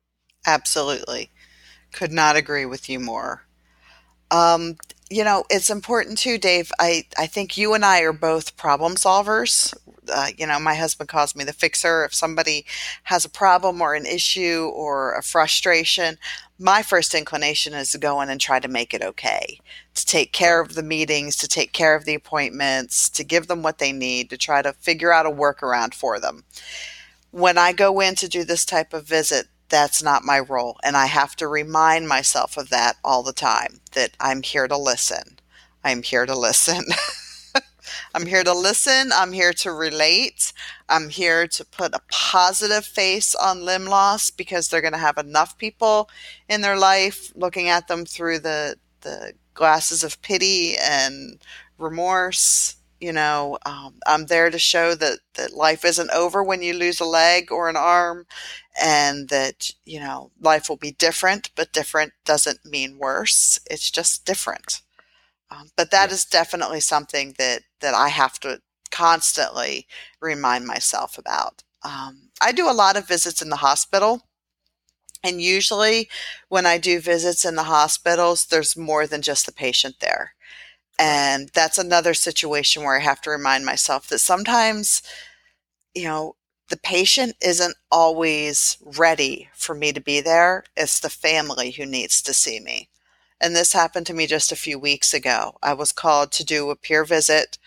Absolutely. 0.45 1.31
Could 1.93 2.11
not 2.11 2.35
agree 2.35 2.65
with 2.65 2.89
you 2.89 2.99
more. 2.99 3.45
Um, 4.31 4.75
you 5.09 5.23
know, 5.23 5.45
it's 5.49 5.69
important 5.69 6.17
too, 6.17 6.37
Dave. 6.37 6.73
I, 6.77 7.05
I 7.17 7.25
think 7.25 7.57
you 7.57 7.73
and 7.73 7.85
I 7.85 8.01
are 8.01 8.11
both 8.11 8.57
problem 8.57 8.95
solvers. 8.95 9.73
Uh, 10.13 10.27
you 10.37 10.45
know, 10.45 10.59
my 10.59 10.75
husband 10.75 11.07
calls 11.07 11.37
me 11.37 11.45
the 11.45 11.53
fixer. 11.53 12.03
If 12.03 12.13
somebody 12.13 12.65
has 13.03 13.23
a 13.23 13.29
problem 13.29 13.79
or 13.79 13.93
an 13.93 14.05
issue 14.05 14.69
or 14.75 15.15
a 15.15 15.23
frustration, 15.23 16.17
my 16.59 16.81
first 16.81 17.15
inclination 17.15 17.73
is 17.73 17.93
to 17.93 17.97
go 17.97 18.19
in 18.19 18.29
and 18.29 18.41
try 18.41 18.59
to 18.59 18.67
make 18.67 18.93
it 18.93 19.01
okay, 19.01 19.57
to 19.93 20.05
take 20.05 20.33
care 20.33 20.59
of 20.59 20.75
the 20.75 20.83
meetings, 20.83 21.37
to 21.37 21.47
take 21.47 21.71
care 21.71 21.95
of 21.95 22.03
the 22.03 22.15
appointments, 22.15 23.09
to 23.09 23.23
give 23.23 23.47
them 23.47 23.63
what 23.63 23.77
they 23.77 23.93
need, 23.93 24.29
to 24.31 24.37
try 24.37 24.61
to 24.61 24.73
figure 24.73 25.13
out 25.13 25.25
a 25.25 25.31
workaround 25.31 25.93
for 25.93 26.19
them. 26.19 26.43
When 27.31 27.57
I 27.57 27.73
go 27.73 27.99
in 27.99 28.15
to 28.15 28.27
do 28.27 28.43
this 28.43 28.65
type 28.65 28.93
of 28.93 29.07
visit, 29.07 29.47
that's 29.69 30.03
not 30.03 30.23
my 30.23 30.39
role. 30.39 30.77
And 30.83 30.97
I 30.97 31.05
have 31.07 31.35
to 31.37 31.47
remind 31.47 32.07
myself 32.07 32.57
of 32.57 32.69
that 32.69 32.97
all 33.03 33.23
the 33.23 33.33
time 33.33 33.79
that 33.93 34.11
I'm 34.19 34.43
here 34.43 34.67
to 34.67 34.77
listen. 34.77 35.39
I'm 35.83 36.03
here 36.03 36.25
to 36.25 36.37
listen. 36.37 36.83
I'm 38.13 38.25
here 38.25 38.43
to 38.43 38.53
listen. 38.53 39.11
I'm 39.13 39.31
here 39.31 39.53
to 39.53 39.71
relate. 39.71 40.53
I'm 40.89 41.09
here 41.09 41.47
to 41.47 41.65
put 41.65 41.95
a 41.95 42.01
positive 42.11 42.85
face 42.85 43.33
on 43.33 43.65
limb 43.65 43.85
loss 43.85 44.29
because 44.29 44.67
they're 44.67 44.81
going 44.81 44.93
to 44.93 44.99
have 44.99 45.17
enough 45.17 45.57
people 45.57 46.09
in 46.49 46.61
their 46.61 46.77
life 46.77 47.31
looking 47.35 47.69
at 47.69 47.87
them 47.87 48.05
through 48.05 48.39
the, 48.39 48.75
the 49.01 49.33
glasses 49.53 50.03
of 50.03 50.21
pity 50.21 50.75
and 50.77 51.39
remorse. 51.77 52.75
You 53.01 53.13
know, 53.13 53.57
um, 53.65 53.95
I'm 54.07 54.27
there 54.27 54.51
to 54.51 54.59
show 54.59 54.95
that, 54.95 55.19
that 55.35 55.53
life 55.53 55.83
isn't 55.83 56.11
over 56.11 56.43
when 56.43 56.61
you 56.61 56.73
lose 56.73 57.01
a 57.01 57.05
leg 57.05 57.51
or 57.51 57.67
an 57.67 57.75
arm 57.75 58.27
and 58.81 59.29
that, 59.29 59.71
you 59.85 59.99
know, 59.99 60.31
life 60.39 60.69
will 60.69 60.77
be 60.77 60.91
different, 60.91 61.49
but 61.55 61.73
different 61.73 62.13
doesn't 62.25 62.65
mean 62.65 62.99
worse. 62.99 63.59
It's 63.69 63.91
just 63.91 64.25
different. 64.25 64.81
Um, 65.51 65.69
but 65.75 65.91
that 65.91 66.09
yes. 66.09 66.19
is 66.19 66.25
definitely 66.25 66.79
something 66.79 67.35
that 67.37 67.63
that 67.81 67.93
I 67.93 68.09
have 68.09 68.39
to 68.41 68.61
constantly 68.91 69.87
remind 70.21 70.65
myself 70.65 71.17
about. 71.17 71.63
Um, 71.83 72.29
I 72.41 72.51
do 72.51 72.69
a 72.69 72.73
lot 72.73 72.97
of 72.97 73.07
visits 73.07 73.41
in 73.41 73.49
the 73.49 73.57
hospital. 73.57 74.27
And 75.23 75.41
usually, 75.41 76.09
when 76.49 76.65
I 76.65 76.77
do 76.77 76.99
visits 76.99 77.45
in 77.45 77.55
the 77.55 77.63
hospitals, 77.63 78.45
there's 78.45 78.75
more 78.75 79.05
than 79.05 79.21
just 79.21 79.45
the 79.45 79.51
patient 79.51 79.97
there. 79.99 80.33
And 81.01 81.49
that's 81.55 81.79
another 81.79 82.15
situation 82.15 82.83
where 82.83 82.97
I 82.97 83.01
have 83.01 83.21
to 83.23 83.31
remind 83.31 83.65
myself 83.65 84.07
that 84.09 84.19
sometimes, 84.19 85.03
you 85.95 86.05
know, 86.05 86.35
the 86.69 86.77
patient 86.77 87.35
isn't 87.41 87.75
always 87.91 88.77
ready 88.83 89.49
for 89.55 89.75
me 89.75 89.93
to 89.93 90.01
be 90.01 90.21
there. 90.21 90.63
It's 90.77 90.99
the 90.99 91.09
family 91.09 91.71
who 91.71 91.85
needs 91.85 92.21
to 92.23 92.33
see 92.33 92.59
me. 92.59 92.89
And 93.41 93.55
this 93.55 93.73
happened 93.73 94.07
to 94.07 94.13
me 94.13 94.27
just 94.27 94.51
a 94.51 94.57
few 94.57 94.79
weeks 94.79 95.13
ago. 95.13 95.57
I 95.63 95.73
was 95.73 95.91
called 95.91 96.31
to 96.33 96.45
do 96.45 96.69
a 96.69 96.75
peer 96.77 97.05
visit 97.05 97.57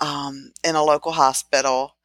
um, 0.00 0.52
in 0.64 0.76
a 0.76 0.84
local 0.84 1.12
hospital. 1.12 1.96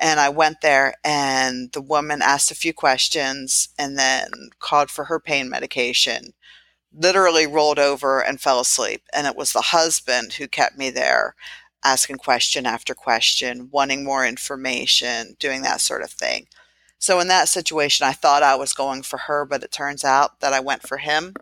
And 0.00 0.20
I 0.20 0.30
went 0.30 0.62
there, 0.62 0.94
and 1.04 1.72
the 1.72 1.82
woman 1.82 2.22
asked 2.22 2.50
a 2.50 2.56
few 2.56 2.72
questions 2.74 3.70
and 3.78 3.98
then 3.98 4.28
called 4.60 4.90
for 4.90 5.04
her 5.06 5.20
pain 5.20 5.48
medication. 5.50 6.34
Literally 6.92 7.46
rolled 7.46 7.78
over 7.78 8.22
and 8.22 8.40
fell 8.40 8.60
asleep. 8.60 9.02
And 9.12 9.26
it 9.26 9.36
was 9.36 9.52
the 9.52 9.60
husband 9.60 10.34
who 10.34 10.48
kept 10.48 10.76
me 10.76 10.90
there, 10.90 11.34
asking 11.84 12.16
question 12.16 12.66
after 12.66 12.94
question, 12.94 13.68
wanting 13.70 14.04
more 14.04 14.26
information, 14.26 15.36
doing 15.38 15.62
that 15.62 15.80
sort 15.80 16.02
of 16.02 16.10
thing. 16.10 16.46
So, 16.98 17.18
in 17.18 17.28
that 17.28 17.48
situation, 17.48 18.06
I 18.06 18.12
thought 18.12 18.42
I 18.42 18.56
was 18.56 18.74
going 18.74 19.02
for 19.02 19.16
her, 19.16 19.46
but 19.46 19.62
it 19.62 19.72
turns 19.72 20.04
out 20.04 20.40
that 20.40 20.52
I 20.52 20.60
went 20.60 20.86
for 20.86 20.98
him. 20.98 21.34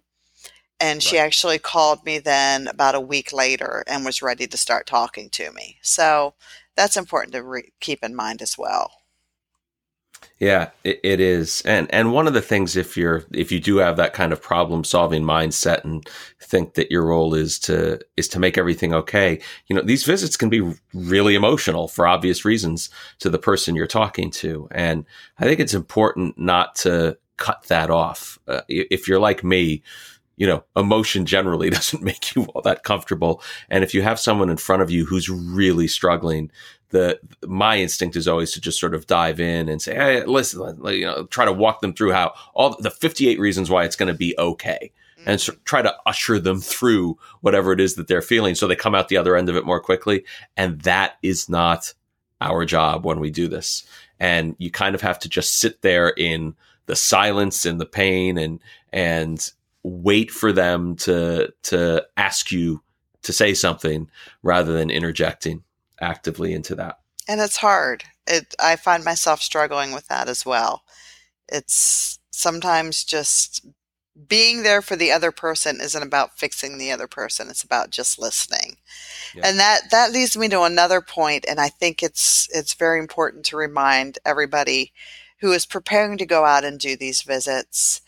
And 0.80 0.98
right. 0.98 1.02
she 1.02 1.18
actually 1.18 1.58
called 1.58 2.04
me 2.04 2.18
then 2.18 2.68
about 2.68 2.94
a 2.94 3.00
week 3.00 3.32
later 3.32 3.82
and 3.88 4.04
was 4.04 4.22
ready 4.22 4.46
to 4.46 4.56
start 4.56 4.86
talking 4.86 5.28
to 5.30 5.50
me. 5.50 5.78
So 5.82 6.34
that's 6.76 6.96
important 6.96 7.32
to 7.32 7.42
re- 7.42 7.72
keep 7.80 8.04
in 8.04 8.14
mind 8.14 8.40
as 8.40 8.56
well. 8.56 8.97
Yeah, 10.40 10.70
it, 10.84 11.00
it 11.02 11.20
is, 11.20 11.62
and 11.64 11.92
and 11.92 12.12
one 12.12 12.28
of 12.28 12.32
the 12.32 12.40
things 12.40 12.76
if 12.76 12.96
you're 12.96 13.24
if 13.32 13.50
you 13.50 13.58
do 13.58 13.78
have 13.78 13.96
that 13.96 14.12
kind 14.12 14.32
of 14.32 14.40
problem 14.40 14.84
solving 14.84 15.24
mindset 15.24 15.82
and 15.82 16.08
think 16.40 16.74
that 16.74 16.92
your 16.92 17.06
role 17.06 17.34
is 17.34 17.58
to 17.60 17.98
is 18.16 18.28
to 18.28 18.38
make 18.38 18.56
everything 18.56 18.94
okay, 18.94 19.40
you 19.66 19.74
know 19.74 19.82
these 19.82 20.04
visits 20.04 20.36
can 20.36 20.48
be 20.48 20.74
really 20.94 21.34
emotional 21.34 21.88
for 21.88 22.06
obvious 22.06 22.44
reasons 22.44 22.88
to 23.18 23.28
the 23.30 23.38
person 23.38 23.74
you're 23.74 23.88
talking 23.88 24.30
to, 24.30 24.68
and 24.70 25.04
I 25.40 25.44
think 25.44 25.58
it's 25.58 25.74
important 25.74 26.38
not 26.38 26.76
to 26.76 27.18
cut 27.36 27.64
that 27.64 27.90
off. 27.90 28.38
Uh, 28.46 28.60
if 28.68 29.08
you're 29.08 29.18
like 29.18 29.42
me, 29.42 29.82
you 30.36 30.46
know, 30.46 30.64
emotion 30.76 31.26
generally 31.26 31.68
doesn't 31.78 32.02
make 32.02 32.34
you 32.34 32.44
all 32.44 32.62
that 32.62 32.84
comfortable. 32.84 33.42
And 33.68 33.82
if 33.82 33.92
you 33.92 34.02
have 34.02 34.20
someone 34.20 34.50
in 34.50 34.56
front 34.56 34.82
of 34.82 34.90
you 34.90 35.04
who's 35.04 35.28
really 35.28 35.88
struggling, 35.88 36.50
the 36.90 37.20
my 37.46 37.78
instinct 37.78 38.16
is 38.16 38.26
always 38.26 38.52
to 38.52 38.60
just 38.60 38.80
sort 38.80 38.94
of 38.94 39.06
dive 39.06 39.40
in 39.40 39.68
and 39.68 39.80
say, 39.80 39.94
"Hey, 39.94 40.24
listen, 40.24 40.80
you 40.86 41.04
know, 41.04 41.24
try 41.24 41.44
to 41.44 41.52
walk 41.52 41.80
them 41.80 41.92
through 41.92 42.12
how 42.12 42.34
all 42.54 42.76
the 42.78 42.90
58 42.90 43.38
reasons 43.38 43.70
why 43.70 43.84
it's 43.84 43.96
going 43.96 44.12
to 44.12 44.18
be 44.18 44.34
okay." 44.38 44.92
And 45.26 45.40
so 45.40 45.52
mm. 45.52 45.64
try 45.64 45.82
to 45.82 45.94
usher 46.06 46.38
them 46.38 46.60
through 46.60 47.18
whatever 47.40 47.72
it 47.72 47.80
is 47.80 47.94
that 47.94 48.08
they're 48.08 48.22
feeling 48.22 48.54
so 48.54 48.66
they 48.66 48.76
come 48.76 48.94
out 48.94 49.08
the 49.08 49.16
other 49.16 49.36
end 49.36 49.48
of 49.48 49.56
it 49.56 49.66
more 49.66 49.80
quickly. 49.80 50.24
And 50.56 50.80
that 50.82 51.16
is 51.22 51.48
not 51.48 51.92
our 52.40 52.64
job 52.64 53.04
when 53.04 53.20
we 53.20 53.30
do 53.30 53.48
this. 53.48 53.84
And 54.20 54.54
you 54.58 54.70
kind 54.70 54.94
of 54.94 55.00
have 55.00 55.18
to 55.20 55.28
just 55.28 55.58
sit 55.58 55.82
there 55.82 56.10
in 56.10 56.54
the 56.86 56.96
silence 56.96 57.66
and 57.66 57.80
the 57.80 57.86
pain 57.86 58.38
and 58.38 58.60
and 58.92 59.52
wait 59.82 60.30
for 60.30 60.52
them 60.52 60.96
to 60.96 61.52
to 61.64 62.06
ask 62.16 62.50
you 62.50 62.82
to 63.22 63.32
say 63.32 63.54
something 63.54 64.10
rather 64.42 64.72
than 64.72 64.90
interjecting 64.90 65.62
actively 66.00 66.52
into 66.52 66.74
that. 66.76 66.98
And 67.28 67.40
it's 67.40 67.58
hard. 67.58 68.04
It 68.26 68.54
I 68.58 68.76
find 68.76 69.04
myself 69.04 69.42
struggling 69.42 69.92
with 69.92 70.08
that 70.08 70.28
as 70.28 70.46
well. 70.46 70.82
It's 71.48 72.18
sometimes 72.30 73.04
just 73.04 73.66
being 74.26 74.62
there 74.62 74.82
for 74.82 74.96
the 74.96 75.12
other 75.12 75.30
person 75.30 75.80
isn't 75.80 76.02
about 76.02 76.38
fixing 76.38 76.76
the 76.76 76.90
other 76.90 77.06
person 77.06 77.48
it's 77.48 77.62
about 77.62 77.90
just 77.90 78.18
listening 78.18 78.76
yeah. 79.32 79.42
and 79.46 79.58
that 79.60 79.82
that 79.92 80.10
leads 80.10 80.36
me 80.36 80.48
to 80.48 80.62
another 80.62 81.00
point 81.00 81.44
and 81.48 81.60
i 81.60 81.68
think 81.68 82.02
it's 82.02 82.48
it's 82.52 82.74
very 82.74 82.98
important 82.98 83.44
to 83.44 83.56
remind 83.56 84.18
everybody 84.24 84.92
who 85.40 85.52
is 85.52 85.66
preparing 85.66 86.18
to 86.18 86.26
go 86.26 86.44
out 86.44 86.64
and 86.64 86.80
do 86.80 86.96
these 86.96 87.22
visits 87.22 88.00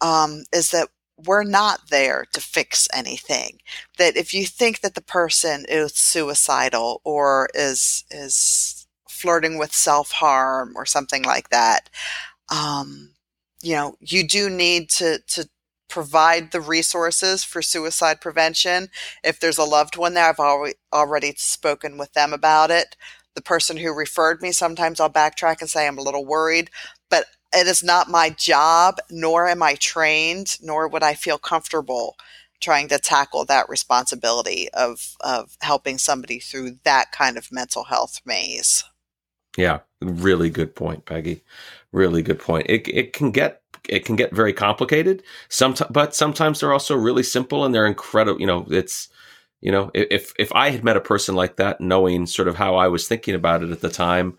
um, 0.00 0.44
is 0.52 0.70
that 0.70 0.88
we're 1.24 1.44
not 1.44 1.88
there 1.90 2.26
to 2.32 2.40
fix 2.40 2.88
anything. 2.92 3.58
That 3.98 4.16
if 4.16 4.34
you 4.34 4.46
think 4.46 4.80
that 4.80 4.94
the 4.94 5.02
person 5.02 5.64
is 5.68 5.94
suicidal 5.94 7.00
or 7.04 7.48
is 7.54 8.04
is 8.10 8.86
flirting 9.08 9.58
with 9.58 9.72
self 9.74 10.12
harm 10.12 10.74
or 10.76 10.86
something 10.86 11.22
like 11.24 11.48
that, 11.50 11.88
um, 12.50 13.12
you 13.62 13.74
know, 13.74 13.96
you 14.00 14.26
do 14.26 14.50
need 14.50 14.90
to 14.90 15.20
to 15.28 15.48
provide 15.88 16.50
the 16.52 16.60
resources 16.60 17.44
for 17.44 17.62
suicide 17.62 18.20
prevention. 18.20 18.88
If 19.24 19.40
there's 19.40 19.58
a 19.58 19.64
loved 19.64 19.96
one 19.96 20.14
there, 20.14 20.28
I've 20.28 20.40
already 20.40 20.74
already 20.92 21.34
spoken 21.36 21.98
with 21.98 22.12
them 22.12 22.32
about 22.32 22.70
it. 22.70 22.96
The 23.34 23.42
person 23.42 23.76
who 23.76 23.92
referred 23.94 24.42
me, 24.42 24.52
sometimes 24.52 25.00
I'll 25.00 25.10
backtrack 25.10 25.60
and 25.60 25.70
say 25.70 25.86
I'm 25.86 25.98
a 25.98 26.02
little 26.02 26.24
worried, 26.26 26.70
but 27.10 27.26
it 27.54 27.66
is 27.66 27.82
not 27.82 28.10
my 28.10 28.30
job, 28.30 28.96
nor 29.10 29.48
am 29.48 29.62
I 29.62 29.74
trained, 29.74 30.58
nor 30.62 30.88
would 30.88 31.02
I 31.02 31.14
feel 31.14 31.38
comfortable 31.38 32.16
trying 32.60 32.88
to 32.88 32.98
tackle 32.98 33.44
that 33.44 33.68
responsibility 33.68 34.68
of 34.72 35.16
of 35.20 35.56
helping 35.60 35.98
somebody 35.98 36.38
through 36.38 36.78
that 36.84 37.12
kind 37.12 37.36
of 37.36 37.52
mental 37.52 37.84
health 37.84 38.20
maze. 38.24 38.84
Yeah, 39.56 39.80
really 40.00 40.50
good 40.50 40.74
point, 40.74 41.06
Peggy. 41.06 41.42
Really 41.92 42.22
good 42.22 42.38
point. 42.38 42.66
It 42.68 42.88
it 42.88 43.12
can 43.12 43.30
get 43.30 43.62
it 43.88 44.04
can 44.04 44.16
get 44.16 44.34
very 44.34 44.52
complicated. 44.52 45.22
Sometimes, 45.48 45.90
but 45.90 46.14
sometimes 46.14 46.60
they're 46.60 46.72
also 46.72 46.96
really 46.96 47.22
simple 47.22 47.64
and 47.64 47.74
they're 47.74 47.86
incredible. 47.86 48.40
You 48.40 48.46
know, 48.46 48.66
it's 48.70 49.08
you 49.60 49.72
know 49.72 49.90
if 49.94 50.32
if 50.38 50.52
I 50.52 50.70
had 50.70 50.84
met 50.84 50.96
a 50.96 51.00
person 51.00 51.34
like 51.34 51.56
that, 51.56 51.80
knowing 51.80 52.26
sort 52.26 52.48
of 52.48 52.56
how 52.56 52.76
I 52.76 52.88
was 52.88 53.08
thinking 53.08 53.34
about 53.34 53.62
it 53.62 53.70
at 53.70 53.80
the 53.80 53.88
time, 53.90 54.36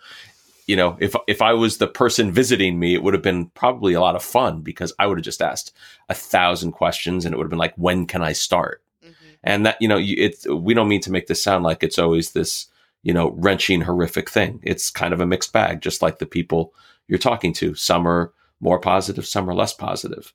you 0.68 0.76
know, 0.76 0.98
if 1.00 1.16
if 1.28 1.42
I 1.42 1.54
was 1.54 1.78
the 1.78 1.88
person 1.88 2.32
visiting 2.32 2.78
me, 2.78 2.94
it 2.94 3.02
would 3.02 3.14
have 3.14 3.24
been 3.24 3.48
probably 3.48 3.94
a 3.94 4.02
lot 4.02 4.16
of 4.16 4.24
fun 4.24 4.62
because 4.62 4.94
I 5.00 5.08
would 5.08 5.18
have 5.18 5.26
just 5.26 5.42
asked 5.42 5.74
a 6.10 6.14
thousand 6.14 6.74
questions 6.74 7.26
and 7.26 7.34
it 7.34 7.38
would 7.38 7.46
have 7.46 7.50
been 7.50 7.58
like, 7.58 7.76
when 7.76 8.06
can 8.06 8.22
I 8.22 8.34
start? 8.34 8.84
Mm-hmm. 9.04 9.14
And 9.44 9.66
that 9.66 9.78
you 9.82 9.88
know, 9.88 9.98
it 10.00 10.46
we 10.54 10.74
don't 10.74 10.90
mean 10.90 11.02
to 11.02 11.12
make 11.12 11.28
this 11.28 11.42
sound 11.42 11.64
like 11.64 11.84
it's 11.84 11.98
always 11.98 12.32
this 12.32 12.68
you 13.02 13.14
know 13.14 13.32
wrenching 13.32 13.82
horrific 13.82 14.30
thing. 14.30 14.60
It's 14.62 14.90
kind 14.90 15.14
of 15.14 15.22
a 15.22 15.26
mixed 15.26 15.54
bag, 15.54 15.82
just 15.82 16.02
like 16.02 16.20
the 16.20 16.26
people 16.26 16.74
you're 17.08 17.18
talking 17.18 17.54
to. 17.54 17.74
Some 17.74 18.06
are 18.06 18.34
more 18.60 18.80
positive, 18.80 19.26
some 19.26 19.50
are 19.50 19.56
less 19.56 19.74
positive. 19.74 20.34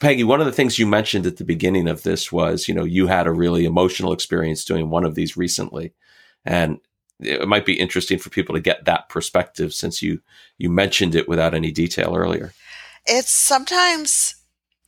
Peggy, 0.00 0.24
one 0.24 0.40
of 0.40 0.46
the 0.46 0.52
things 0.52 0.78
you 0.78 0.86
mentioned 0.86 1.26
at 1.26 1.36
the 1.36 1.44
beginning 1.44 1.88
of 1.88 2.04
this 2.04 2.30
was, 2.30 2.68
you 2.68 2.74
know, 2.74 2.84
you 2.84 3.08
had 3.08 3.26
a 3.26 3.32
really 3.32 3.64
emotional 3.64 4.12
experience 4.12 4.64
doing 4.64 4.88
one 4.88 5.04
of 5.04 5.16
these 5.16 5.36
recently. 5.36 5.92
And 6.44 6.78
it 7.24 7.48
might 7.48 7.66
be 7.66 7.78
interesting 7.78 8.18
for 8.18 8.30
people 8.30 8.54
to 8.54 8.60
get 8.60 8.84
that 8.84 9.08
perspective 9.08 9.74
since 9.74 10.02
you 10.02 10.20
you 10.58 10.70
mentioned 10.70 11.14
it 11.14 11.28
without 11.28 11.54
any 11.54 11.70
detail 11.70 12.14
earlier. 12.16 12.52
It's 13.06 13.30
sometimes, 13.30 14.36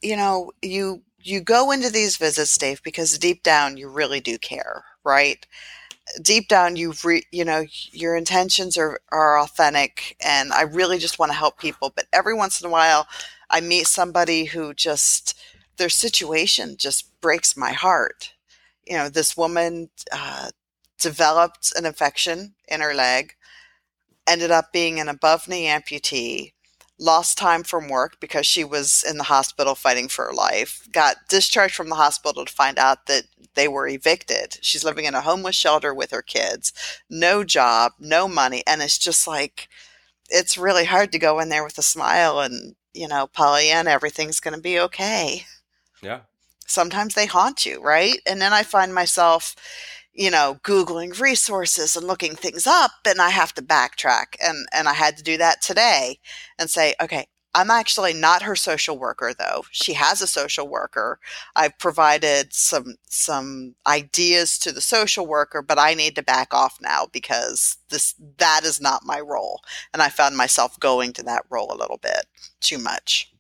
you 0.03 0.17
know, 0.17 0.53
you 0.63 1.03
you 1.23 1.41
go 1.41 1.73
into 1.73 1.91
these 1.91 2.17
visits, 2.17 2.57
Dave, 2.57 2.83
because 2.83 3.19
deep 3.19 3.43
down 3.43 3.77
you 3.77 3.89
really 3.89 4.21
do 4.21 4.39
care, 4.39 4.85
right? 5.05 5.45
deep 6.23 6.49
down 6.49 6.77
you 6.77 6.95
re, 7.05 7.23
you 7.33 7.45
know 7.45 7.65
your 7.93 8.17
intentions 8.17 8.77
are 8.77 9.01
are 9.11 9.41
authentic 9.41 10.17
and 10.25 10.53
I 10.53 10.63
really 10.63 10.99
just 10.99 11.19
want 11.19 11.33
to 11.33 11.39
help 11.39 11.59
people 11.59 11.93
but 11.95 12.07
every 12.13 12.35
once 12.35 12.61
in 12.61 12.69
a 12.69 12.71
while 12.71 13.07
I 13.51 13.61
meet 13.61 13.87
somebody 13.87 14.45
who 14.45 14.73
just 14.75 15.39
their 15.77 15.89
situation 15.89 16.77
just 16.79 17.21
breaks 17.21 17.57
my 17.57 17.73
heart 17.73 18.33
you 18.87 18.97
know 18.97 19.09
this 19.09 19.37
woman 19.37 19.91
uh, 20.13 20.51
developed 20.99 21.73
an 21.77 21.87
infection 21.87 22.55
in 22.69 22.81
her 22.81 22.95
leg 22.95 23.35
ended 24.27 24.51
up 24.51 24.73
being 24.73 24.99
an 24.99 25.09
above 25.09 25.47
knee 25.49 25.67
amputee 25.67 26.53
lost 26.99 27.37
time 27.37 27.63
from 27.63 27.89
work 27.89 28.19
because 28.21 28.47
she 28.47 28.65
was 28.65 29.05
in 29.09 29.19
the 29.19 29.25
hospital 29.25 29.75
fighting 29.75 30.09
for 30.09 30.27
her 30.27 30.33
life, 30.33 30.89
got 30.91 31.29
discharged 31.29 31.75
from 31.75 31.89
the 31.89 31.97
hospital 31.97 32.45
to 32.45 32.53
find 32.53 32.79
out 32.79 33.07
that 33.07 33.25
they 33.55 33.69
were 33.69 33.87
evicted. 33.87 34.59
She's 34.63 34.85
living 34.85 35.05
in 35.05 35.15
a 35.15 35.21
homeless 35.21 35.57
shelter 35.57 35.93
with 35.93 36.11
her 36.11 36.23
kids, 36.23 36.73
no 37.11 37.45
job, 37.45 37.93
no 37.99 38.27
money. 38.29 38.63
And 38.67 38.81
it's 38.81 38.99
just 38.99 39.27
like, 39.27 39.69
it's 40.31 40.59
really 40.59 40.87
hard 40.87 41.13
to 41.13 41.19
go 41.19 41.39
in 41.39 41.51
there 41.51 41.65
with 41.65 41.79
a 41.79 41.83
smile 41.83 42.41
and, 42.41 42.75
you 42.95 43.07
know, 43.07 43.27
Pollyanna, 43.27 43.91
everything's 43.91 44.41
going 44.41 44.55
to 44.57 44.61
be 44.61 44.81
okay. 44.81 45.45
Yeah. 46.03 46.21
Sometimes 46.67 47.15
they 47.15 47.27
haunt 47.27 47.67
you, 47.67 47.81
right? 47.81 48.19
And 48.27 48.41
then 48.41 48.53
I 48.53 48.63
find 48.63 48.93
myself, 48.95 49.55
you 50.17 50.31
know, 50.31 50.59
Googling 50.65 51.21
resources 51.21 51.95
and 51.95 52.07
looking 52.07 52.35
things 52.35 52.67
up 52.67 52.93
and 53.07 53.21
I 53.21 53.31
have 53.31 53.53
to 53.55 53.63
backtrack. 53.63 54.37
And, 54.43 54.67
and 54.73 54.89
I 54.89 54.95
had 54.95 55.17
to 55.19 55.23
do 55.23 55.37
that 55.37 55.63
today 55.63 56.19
and 56.59 56.71
say, 56.71 56.95
okay, 57.01 57.27
I'm 57.55 57.71
actually 57.71 58.13
not 58.13 58.43
her 58.43 58.55
social 58.55 58.99
worker 58.99 59.33
though. 59.33 59.65
She 59.71 59.95
has 59.95 60.21
a 60.21 60.27
social 60.27 60.69
worker. 60.69 61.19
I've 61.55 61.79
provided 61.79 62.53
some 62.53 62.97
some 63.09 63.77
ideas 63.87 64.59
to 64.59 64.73
the 64.73 64.83
social 64.83 65.27
worker, 65.27 65.63
but 65.63 65.79
I 65.79 65.95
need 65.95 66.17
to 66.17 66.23
back 66.23 66.53
off 66.53 66.77
now 66.83 67.07
because 67.11 67.79
this 67.89 68.15
that 68.37 68.61
is 68.65 68.79
not 68.79 69.07
my 69.07 69.21
role. 69.21 69.63
And 69.95 70.03
I 70.03 70.11
found 70.11 70.37
myself 70.37 70.79
going 70.81 71.15
to 71.15 71.23
that 71.23 71.45
role 71.49 71.73
a 71.73 71.81
little 71.81 71.97
bit 71.97 72.27
too 72.61 72.77
much. 72.77 73.33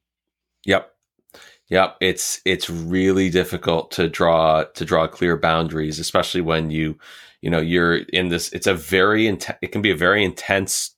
Yep. 0.64 0.95
Yep, 1.68 1.96
it's 2.00 2.40
it's 2.44 2.70
really 2.70 3.28
difficult 3.28 3.90
to 3.92 4.08
draw 4.08 4.64
to 4.64 4.84
draw 4.84 5.08
clear 5.08 5.36
boundaries, 5.36 5.98
especially 5.98 6.40
when 6.40 6.70
you 6.70 6.96
you 7.42 7.50
know 7.50 7.60
you're 7.60 7.96
in 7.96 8.28
this. 8.28 8.52
It's 8.52 8.68
a 8.68 8.74
very 8.74 9.26
intense. 9.26 9.58
It 9.62 9.72
can 9.72 9.82
be 9.82 9.90
a 9.90 9.96
very 9.96 10.24
intense, 10.24 10.94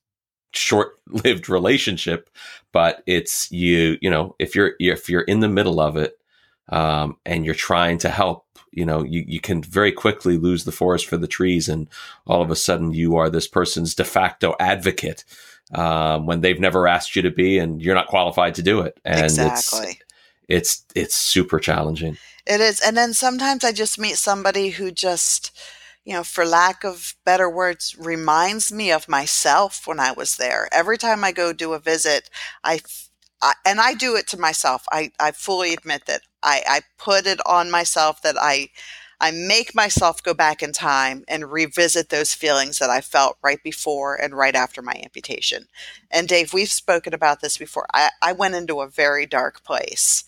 short-lived 0.53 1.49
relationship, 1.49 2.29
but 2.71 3.03
it's 3.07 3.51
you. 3.51 3.97
You 4.03 4.11
know, 4.11 4.37
if 4.39 4.55
you're 4.55 4.73
if 4.79 5.09
you're 5.09 5.23
in 5.23 5.41
the 5.41 5.49
middle 5.49 5.81
of 5.81 5.97
it, 5.97 6.19
um, 6.69 7.17
and 7.25 7.47
you're 7.47 7.55
trying 7.55 7.97
to 7.99 8.11
help, 8.11 8.45
you 8.71 8.85
know, 8.85 9.03
you 9.03 9.25
you 9.27 9.41
can 9.41 9.63
very 9.63 9.91
quickly 9.91 10.37
lose 10.37 10.65
the 10.65 10.73
forest 10.73 11.07
for 11.07 11.17
the 11.17 11.27
trees, 11.27 11.71
and 11.71 11.89
all 12.27 12.43
of 12.43 12.51
a 12.51 12.57
sudden 12.57 12.93
you 12.93 13.17
are 13.17 13.31
this 13.31 13.49
person's 13.49 13.95
de 13.95 14.05
facto 14.05 14.55
advocate 14.61 15.25
um, 15.73 16.27
when 16.27 16.43
they've 16.43 16.61
never 16.61 16.87
asked 16.87 17.17
you 17.17 17.23
to 17.23 17.31
be, 17.31 17.59
and 17.59 17.81
you're 17.81 17.95
not 17.95 18.09
qualified 18.09 18.55
to 18.57 18.63
do 18.63 18.83
it. 18.83 19.01
And 19.03 19.25
exactly. 19.25 19.93
It's, 19.93 20.03
it's 20.49 20.85
it's 20.95 21.15
super 21.15 21.59
challenging. 21.59 22.17
It 22.47 22.61
is. 22.61 22.81
And 22.81 22.97
then 22.97 23.13
sometimes 23.13 23.63
I 23.63 23.73
just 23.73 23.99
meet 23.99 24.17
somebody 24.17 24.71
who 24.71 24.91
just, 24.91 25.57
you 26.05 26.15
know, 26.15 26.25
for 26.25 26.47
lack 26.47 26.83
of 26.83 27.15
better 27.25 27.49
words, 27.49 27.95
reminds 27.99 28.73
me 28.73 28.91
of 28.91 29.09
myself 29.09 29.87
when 29.87 30.01
I 30.01 30.13
was 30.13 30.37
there. 30.37 30.69
Every 30.73 30.97
time 30.97 31.23
I 31.23 31.33
go 31.33 31.53
do 31.53 31.75
a 31.75 31.79
visit, 31.79 32.31
I, 32.65 32.81
and 33.67 33.81
I 33.81 33.93
do 33.93 34.17
it 34.17 34.27
to 34.29 34.41
myself. 34.41 34.87
I, 34.91 35.13
I 35.21 35.33
fully 35.33 35.75
admit 35.75 36.07
that 36.07 36.23
I, 36.43 36.63
I 36.67 36.81
put 36.97 37.27
it 37.27 37.39
on 37.47 37.71
myself 37.71 38.23
that 38.23 38.37
I 38.41 38.71
I 39.21 39.33
make 39.33 39.75
myself 39.75 40.23
go 40.23 40.33
back 40.33 40.63
in 40.63 40.73
time 40.73 41.25
and 41.27 41.51
revisit 41.51 42.09
those 42.09 42.35
feelings 42.35 42.79
that 42.79 42.89
I 42.89 43.01
felt 43.01 43.37
right 43.43 43.61
before 43.65 44.15
and 44.15 44.33
right 44.33 44.55
after 44.55 44.81
my 44.81 44.95
amputation. 45.03 45.67
And 46.09 46.29
Dave, 46.29 46.55
we've 46.55 46.71
spoken 46.71 47.13
about 47.13 47.41
this 47.41 47.59
before. 47.59 47.87
I, 47.93 48.11
I 48.23 48.33
went 48.33 48.55
into 48.55 48.81
a 48.81 48.89
very 48.89 49.27
dark 49.27 49.65
place 49.65 50.23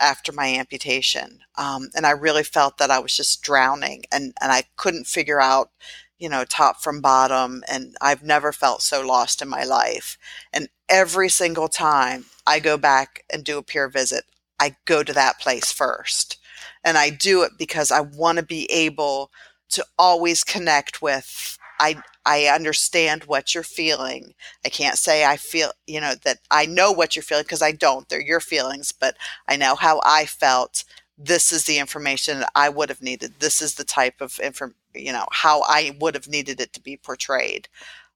after 0.00 0.32
my 0.32 0.46
amputation. 0.54 1.40
Um, 1.56 1.90
and 1.94 2.06
I 2.06 2.10
really 2.10 2.42
felt 2.42 2.78
that 2.78 2.90
I 2.90 2.98
was 2.98 3.16
just 3.16 3.42
drowning 3.42 4.04
and, 4.12 4.34
and 4.40 4.52
I 4.52 4.64
couldn't 4.76 5.06
figure 5.06 5.40
out, 5.40 5.70
you 6.18 6.28
know, 6.28 6.44
top 6.44 6.82
from 6.82 7.00
bottom. 7.00 7.62
And 7.68 7.96
I've 8.00 8.22
never 8.22 8.52
felt 8.52 8.82
so 8.82 9.06
lost 9.06 9.42
in 9.42 9.48
my 9.48 9.64
life. 9.64 10.18
And 10.52 10.68
every 10.88 11.28
single 11.28 11.68
time 11.68 12.26
I 12.46 12.60
go 12.60 12.76
back 12.76 13.24
and 13.32 13.44
do 13.44 13.58
a 13.58 13.62
peer 13.62 13.88
visit, 13.88 14.24
I 14.60 14.76
go 14.84 15.02
to 15.02 15.12
that 15.12 15.40
place 15.40 15.72
first. 15.72 16.38
And 16.82 16.98
I 16.98 17.10
do 17.10 17.42
it 17.42 17.52
because 17.58 17.90
I 17.90 18.00
want 18.00 18.38
to 18.38 18.44
be 18.44 18.70
able 18.70 19.30
to 19.70 19.84
always 19.98 20.44
connect 20.44 21.02
with 21.02 21.58
I 21.80 21.96
I 22.26 22.46
understand 22.46 23.24
what 23.24 23.54
you're 23.54 23.62
feeling. 23.62 24.34
I 24.64 24.68
can't 24.68 24.98
say 24.98 25.24
I 25.24 25.36
feel, 25.36 25.70
you 25.86 26.00
know, 26.00 26.14
that 26.24 26.38
I 26.50 26.66
know 26.66 26.90
what 26.92 27.14
you're 27.14 27.22
feeling 27.22 27.44
because 27.44 27.62
I 27.62 27.72
don't. 27.72 28.08
They're 28.08 28.20
your 28.20 28.40
feelings, 28.40 28.92
but 28.92 29.16
I 29.48 29.56
know 29.56 29.74
how 29.74 30.00
I 30.04 30.26
felt. 30.26 30.84
This 31.16 31.52
is 31.52 31.64
the 31.64 31.78
information 31.78 32.40
that 32.40 32.50
I 32.54 32.68
would 32.68 32.88
have 32.88 33.02
needed. 33.02 33.34
This 33.38 33.62
is 33.62 33.74
the 33.74 33.84
type 33.84 34.20
of 34.20 34.40
inform, 34.42 34.74
you 34.94 35.12
know, 35.12 35.26
how 35.30 35.62
I 35.62 35.96
would 36.00 36.14
have 36.14 36.28
needed 36.28 36.60
it 36.60 36.72
to 36.72 36.80
be 36.80 36.96
portrayed. 36.96 37.68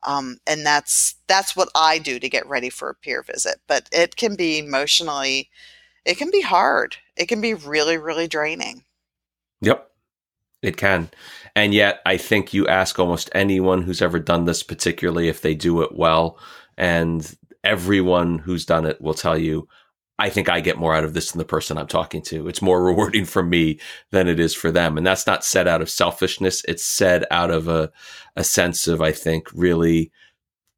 Um, 0.05 0.39
and 0.47 0.65
that's 0.65 1.17
that's 1.27 1.55
what 1.55 1.69
I 1.75 1.99
do 1.99 2.19
to 2.19 2.29
get 2.29 2.49
ready 2.49 2.71
for 2.71 2.89
a 2.89 2.95
peer 2.95 3.23
visit. 3.23 3.61
But 3.67 3.89
it 3.93 4.17
can 4.17 4.37
be 4.37 4.59
emotionally, 4.59 5.51
it 6.05 6.17
can 6.17 6.31
be 6.31 6.41
hard. 6.41 6.97
It 7.17 7.27
can 7.27 7.41
be 7.41 7.55
really, 7.55 7.99
really 7.99 8.29
draining. 8.29 8.85
Yep, 9.61 9.91
it 10.63 10.77
can. 10.77 11.11
And 11.59 11.75
yet, 11.75 12.03
I 12.07 12.19
think 12.19 12.55
you 12.55 12.69
ask 12.69 13.01
almost 13.01 13.31
anyone 13.35 13.83
who's 13.83 14.01
ever 14.01 14.21
done 14.21 14.45
this, 14.45 14.63
particularly 14.63 15.27
if 15.27 15.43
they 15.43 15.57
do 15.57 15.83
it 15.83 15.91
well, 15.93 16.39
and 16.77 17.37
everyone 17.65 18.39
who's 18.39 18.65
done 18.65 18.87
it 18.87 19.01
will 19.01 19.13
tell 19.13 19.37
you, 19.37 19.67
I 20.21 20.31
think 20.31 20.49
I 20.49 20.61
get 20.61 20.79
more 20.79 20.95
out 20.95 21.03
of 21.03 21.15
this 21.15 21.33
than 21.33 21.41
the 21.41 21.45
person 21.45 21.77
I'm 21.77 21.89
talking 21.89 22.23
to. 22.23 22.47
It's 22.47 22.63
more 22.63 22.81
rewarding 22.85 23.25
for 23.25 23.43
me 23.43 23.81
than 24.13 24.29
it 24.29 24.39
is 24.39 24.55
for 24.55 24.71
them. 24.71 24.97
And 24.97 25.05
that's 25.05 25.27
not 25.27 25.45
said 25.45 25.67
out 25.67 25.83
of 25.83 25.91
selfishness. 25.91 26.63
It's 26.69 26.85
said 26.85 27.25
out 27.33 27.51
of 27.51 27.67
a, 27.67 27.91
a 28.37 28.45
sense 28.45 28.87
of, 28.87 29.03
I 29.03 29.11
think, 29.11 29.49
really, 29.53 30.13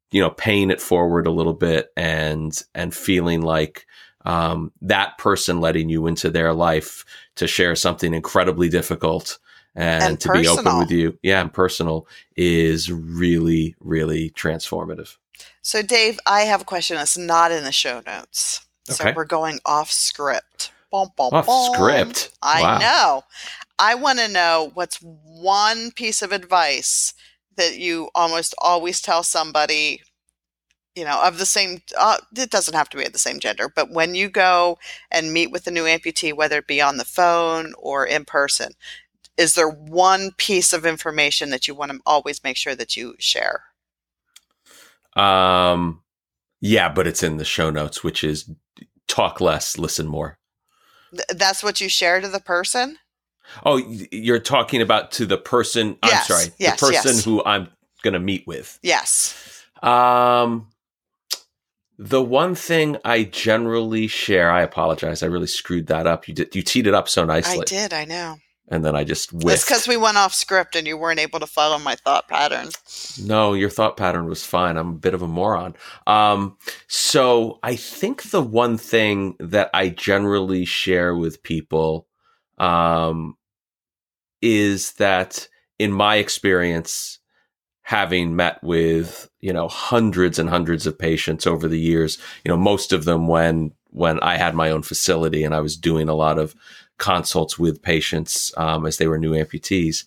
you 0.09 0.19
know, 0.19 0.31
paying 0.31 0.71
it 0.71 0.81
forward 0.81 1.27
a 1.27 1.31
little 1.31 1.53
bit 1.53 1.89
and, 1.95 2.59
and 2.73 2.91
feeling 2.91 3.43
like, 3.43 3.85
um, 4.25 4.71
that 4.81 5.19
person 5.19 5.61
letting 5.61 5.89
you 5.89 6.07
into 6.07 6.31
their 6.31 6.53
life 6.55 7.05
to 7.35 7.45
share 7.45 7.75
something 7.75 8.15
incredibly 8.15 8.67
difficult 8.67 9.37
and, 9.75 10.03
And 10.03 10.19
to 10.19 10.29
be 10.29 10.47
open 10.47 10.77
with 10.77 10.91
you, 10.91 11.17
yeah, 11.23 11.41
and 11.41 11.51
personal 11.53 12.07
is 12.35 12.91
really, 12.91 13.75
really 13.79 14.29
transformative. 14.31 15.17
So, 15.61 15.81
Dave, 15.81 16.19
I 16.25 16.41
have 16.41 16.61
a 16.61 16.65
question 16.65 16.97
that's 16.97 17.17
not 17.17 17.51
in 17.51 17.63
the 17.63 17.71
show 17.71 18.01
notes. 18.05 18.65
So 18.85 19.05
Okay. 19.05 19.13
we're 19.15 19.25
going 19.25 19.59
off 19.65 19.91
script. 19.91 20.71
Bum, 20.91 21.09
bum, 21.15 21.31
Off 21.33 21.45
bum. 21.45 21.73
script. 21.73 22.31
I 22.41 22.61
Wow. 22.63 22.79
know. 22.79 23.23
I 23.79 23.95
want 23.95 24.19
to 24.19 24.27
know 24.27 24.71
what's 24.73 24.97
one 25.01 25.91
piece 25.91 26.21
of 26.21 26.31
advice 26.31 27.13
that 27.55 27.77
you 27.77 28.09
almost 28.15 28.53
always 28.59 29.01
tell 29.01 29.23
somebody, 29.23 30.01
you 30.95 31.05
know, 31.05 31.21
of 31.23 31.37
the 31.37 31.45
same, 31.45 31.81
uh, 31.97 32.17
it 32.35 32.49
doesn't 32.49 32.73
have 32.75 32.89
to 32.89 32.97
be 32.97 33.05
of 33.05 33.13
the 33.13 33.19
same 33.19 33.39
gender, 33.39 33.69
but 33.73 33.91
when 33.91 34.15
you 34.15 34.29
go 34.29 34.77
and 35.09 35.33
meet 35.33 35.51
with 35.51 35.65
a 35.67 35.71
new 35.71 35.83
amputee, 35.83 36.33
whether 36.33 36.57
it 36.57 36.67
be 36.67 36.81
on 36.81 36.97
the 36.97 37.05
phone 37.05 37.73
or 37.77 38.05
in 38.05 38.25
person, 38.25 38.73
is 39.41 39.55
there 39.55 39.67
one 39.67 40.31
piece 40.37 40.71
of 40.71 40.85
information 40.85 41.49
that 41.49 41.67
you 41.67 41.73
want 41.73 41.91
to 41.91 41.99
always 42.05 42.43
make 42.43 42.55
sure 42.55 42.75
that 42.75 42.95
you 42.95 43.15
share? 43.17 43.63
Um, 45.15 46.03
yeah, 46.61 46.89
but 46.89 47.07
it's 47.07 47.23
in 47.23 47.37
the 47.37 47.43
show 47.43 47.71
notes, 47.71 48.03
which 48.03 48.23
is 48.23 48.49
talk 49.07 49.41
less, 49.41 49.79
listen 49.79 50.07
more. 50.07 50.37
Th- 51.09 51.23
that's 51.35 51.63
what 51.63 51.81
you 51.81 51.89
share 51.89 52.21
to 52.21 52.27
the 52.27 52.39
person? 52.39 52.97
Oh, 53.65 53.77
you're 54.11 54.39
talking 54.39 54.81
about 54.81 55.11
to 55.13 55.25
the 55.25 55.39
person. 55.39 55.97
Yes, 56.03 56.29
I'm 56.29 56.37
sorry, 56.37 56.53
yes, 56.59 56.79
the 56.79 56.85
person 56.85 57.15
yes. 57.15 57.25
who 57.25 57.43
I'm 57.43 57.67
going 58.03 58.13
to 58.13 58.19
meet 58.19 58.45
with. 58.45 58.77
Yes. 58.83 59.65
Um, 59.81 60.67
the 61.97 62.21
one 62.21 62.53
thing 62.53 62.97
I 63.03 63.23
generally 63.23 64.05
share, 64.05 64.51
I 64.51 64.61
apologize, 64.61 65.23
I 65.23 65.25
really 65.25 65.47
screwed 65.47 65.87
that 65.87 66.05
up. 66.05 66.27
You 66.27 66.35
did, 66.35 66.55
you 66.55 66.61
teed 66.61 66.85
it 66.85 66.93
up 66.93 67.09
so 67.09 67.25
nicely, 67.25 67.61
I 67.61 67.63
did. 67.63 67.91
I 67.91 68.05
know. 68.05 68.37
And 68.71 68.85
then 68.85 68.95
I 68.95 69.03
just 69.03 69.31
It's 69.33 69.65
because 69.65 69.87
we 69.87 69.97
went 69.97 70.17
off 70.17 70.33
script 70.33 70.77
and 70.77 70.87
you 70.87 70.97
weren't 70.97 71.19
able 71.19 71.41
to 71.41 71.45
follow 71.45 71.77
my 71.77 71.95
thought 71.95 72.29
pattern. 72.29 72.69
No, 73.21 73.53
your 73.53 73.69
thought 73.69 73.97
pattern 73.97 74.27
was 74.27 74.45
fine. 74.45 74.77
I'm 74.77 74.89
a 74.89 74.93
bit 74.93 75.13
of 75.13 75.21
a 75.21 75.27
moron. 75.27 75.75
Um, 76.07 76.57
so 76.87 77.59
I 77.61 77.75
think 77.75 78.23
the 78.31 78.41
one 78.41 78.77
thing 78.77 79.35
that 79.39 79.69
I 79.73 79.89
generally 79.89 80.63
share 80.63 81.13
with 81.15 81.43
people, 81.43 82.07
um, 82.57 83.35
is 84.41 84.93
that 84.93 85.49
in 85.77 85.91
my 85.91 86.15
experience, 86.15 87.19
having 87.81 88.37
met 88.37 88.63
with, 88.63 89.29
you 89.41 89.51
know, 89.51 89.67
hundreds 89.67 90.39
and 90.39 90.49
hundreds 90.49 90.87
of 90.87 90.97
patients 90.97 91.45
over 91.45 91.67
the 91.67 91.79
years, 91.79 92.17
you 92.45 92.49
know, 92.49 92.57
most 92.57 92.93
of 92.93 93.03
them 93.03 93.27
when, 93.27 93.73
when 93.89 94.17
I 94.21 94.37
had 94.37 94.55
my 94.55 94.71
own 94.71 94.81
facility 94.81 95.43
and 95.43 95.53
I 95.53 95.59
was 95.59 95.75
doing 95.75 96.07
a 96.07 96.15
lot 96.15 96.39
of 96.39 96.55
consults 97.01 97.57
with 97.57 97.81
patients, 97.81 98.53
um, 98.57 98.85
as 98.85 98.97
they 98.97 99.07
were 99.07 99.17
new 99.17 99.31
amputees. 99.31 100.05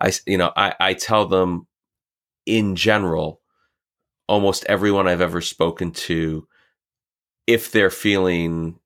I, 0.00 0.12
you 0.26 0.38
know, 0.38 0.52
I, 0.56 0.74
I 0.78 0.94
tell 0.94 1.26
them 1.26 1.66
in 2.46 2.76
general, 2.76 3.40
almost 4.28 4.64
everyone 4.66 5.08
I've 5.08 5.20
ever 5.20 5.40
spoken 5.40 5.90
to, 5.90 6.46
if 7.48 7.72
they're 7.72 7.90
feeling 7.90 8.78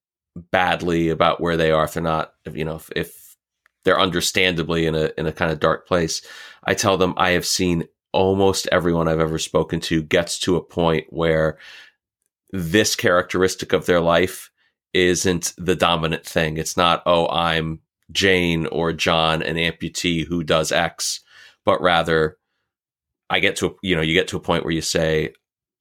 badly 0.50 1.10
about 1.10 1.40
where 1.40 1.58
they 1.58 1.70
are, 1.70 1.84
if 1.84 1.92
they're 1.92 2.02
not, 2.02 2.32
you 2.50 2.64
know, 2.64 2.76
if, 2.76 2.90
if 2.96 3.36
they're 3.84 4.00
understandably 4.00 4.86
in 4.86 4.94
a 4.94 5.10
in 5.18 5.26
a 5.26 5.32
kind 5.32 5.52
of 5.52 5.60
dark 5.60 5.86
place, 5.86 6.22
I 6.64 6.72
tell 6.74 6.96
them 6.96 7.14
I 7.18 7.30
have 7.30 7.46
seen 7.46 7.84
almost 8.12 8.68
everyone 8.72 9.06
I've 9.06 9.20
ever 9.20 9.38
spoken 9.38 9.80
to 9.80 10.02
gets 10.02 10.38
to 10.40 10.56
a 10.56 10.64
point 10.64 11.06
where 11.10 11.58
this 12.52 12.96
characteristic 12.96 13.72
of 13.74 13.84
their 13.86 14.00
life 14.00 14.50
isn't 14.92 15.52
the 15.56 15.76
dominant 15.76 16.26
thing. 16.26 16.56
It's 16.56 16.76
not, 16.76 17.02
oh, 17.06 17.28
I'm 17.28 17.80
Jane 18.10 18.66
or 18.66 18.92
John, 18.92 19.42
an 19.42 19.56
amputee 19.56 20.26
who 20.26 20.42
does 20.42 20.72
X, 20.72 21.20
but 21.64 21.80
rather 21.80 22.36
I 23.28 23.38
get 23.40 23.56
to, 23.56 23.66
a, 23.66 23.70
you 23.82 23.94
know, 23.94 24.02
you 24.02 24.14
get 24.14 24.28
to 24.28 24.36
a 24.36 24.40
point 24.40 24.64
where 24.64 24.74
you 24.74 24.82
say, 24.82 25.32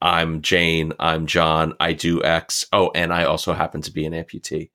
I'm 0.01 0.41
Jane, 0.41 0.93
I'm 0.99 1.25
John, 1.25 1.73
I 1.79 1.93
do 1.93 2.23
X. 2.23 2.65
Oh, 2.71 2.91
and 2.95 3.11
I 3.11 3.23
also 3.25 3.53
happen 3.53 3.81
to 3.81 3.91
be 3.91 4.05
an 4.05 4.13
amputee. 4.13 4.69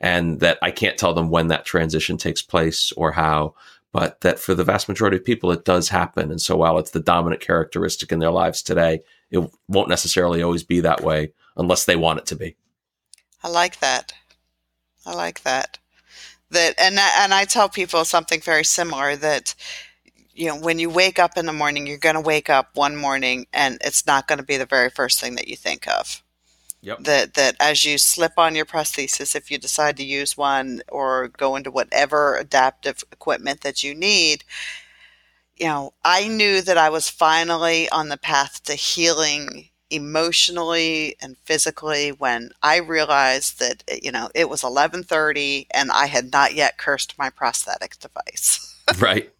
And 0.00 0.40
that 0.40 0.58
I 0.62 0.70
can't 0.70 0.98
tell 0.98 1.14
them 1.14 1.30
when 1.30 1.48
that 1.48 1.64
transition 1.64 2.16
takes 2.16 2.42
place 2.42 2.92
or 2.92 3.12
how, 3.12 3.54
but 3.92 4.20
that 4.22 4.38
for 4.38 4.54
the 4.54 4.64
vast 4.64 4.88
majority 4.88 5.16
of 5.16 5.24
people, 5.24 5.52
it 5.52 5.64
does 5.64 5.88
happen. 5.88 6.30
And 6.30 6.40
so 6.40 6.56
while 6.56 6.78
it's 6.78 6.90
the 6.90 7.00
dominant 7.00 7.42
characteristic 7.42 8.10
in 8.10 8.18
their 8.18 8.30
lives 8.30 8.62
today, 8.62 9.02
it 9.30 9.48
won't 9.68 9.88
necessarily 9.88 10.42
always 10.42 10.64
be 10.64 10.80
that 10.80 11.02
way 11.02 11.32
unless 11.56 11.84
they 11.84 11.96
want 11.96 12.18
it 12.18 12.26
to 12.26 12.36
be. 12.36 12.56
I 13.42 13.48
like 13.48 13.80
that. 13.80 14.12
I 15.04 15.14
like 15.14 15.42
that. 15.42 15.78
That 16.50 16.74
and 16.78 16.98
I, 16.98 17.24
and 17.24 17.34
I 17.34 17.44
tell 17.44 17.68
people 17.68 18.04
something 18.04 18.40
very 18.40 18.64
similar 18.64 19.16
that 19.16 19.54
you 20.34 20.46
know 20.46 20.58
when 20.58 20.78
you 20.78 20.90
wake 20.90 21.18
up 21.18 21.36
in 21.36 21.46
the 21.46 21.52
morning 21.52 21.86
you're 21.86 21.98
going 21.98 22.14
to 22.14 22.20
wake 22.20 22.50
up 22.50 22.70
one 22.74 22.96
morning 22.96 23.46
and 23.52 23.78
it's 23.82 24.06
not 24.06 24.28
going 24.28 24.38
to 24.38 24.44
be 24.44 24.56
the 24.56 24.66
very 24.66 24.90
first 24.90 25.20
thing 25.20 25.34
that 25.36 25.48
you 25.48 25.56
think 25.56 25.88
of. 25.88 26.22
Yep. 26.82 27.04
That 27.04 27.34
that 27.34 27.56
as 27.60 27.84
you 27.84 27.96
slip 27.96 28.32
on 28.36 28.54
your 28.54 28.66
prosthesis 28.66 29.34
if 29.34 29.50
you 29.50 29.58
decide 29.58 29.96
to 29.96 30.04
use 30.04 30.36
one 30.36 30.82
or 30.88 31.28
go 31.28 31.56
into 31.56 31.70
whatever 31.70 32.36
adaptive 32.36 33.02
equipment 33.12 33.62
that 33.62 33.82
you 33.82 33.94
need 33.94 34.44
you 35.56 35.66
know, 35.66 35.92
I 36.04 36.28
knew 36.28 36.60
that 36.62 36.78
I 36.78 36.90
was 36.90 37.08
finally 37.08 37.88
on 37.90 38.08
the 38.08 38.16
path 38.16 38.62
to 38.64 38.74
healing 38.74 39.68
emotionally 39.92 41.16
and 41.20 41.36
physically 41.44 42.10
when 42.10 42.50
I 42.62 42.78
realized 42.78 43.60
that 43.60 43.84
you 44.02 44.10
know 44.10 44.30
it 44.34 44.48
was 44.48 44.62
11:30 44.62 45.66
and 45.72 45.90
I 45.92 46.06
had 46.06 46.32
not 46.32 46.54
yet 46.54 46.78
cursed 46.78 47.18
my 47.18 47.30
prosthetic 47.30 47.98
device. 47.98 48.80
right. 48.98 49.30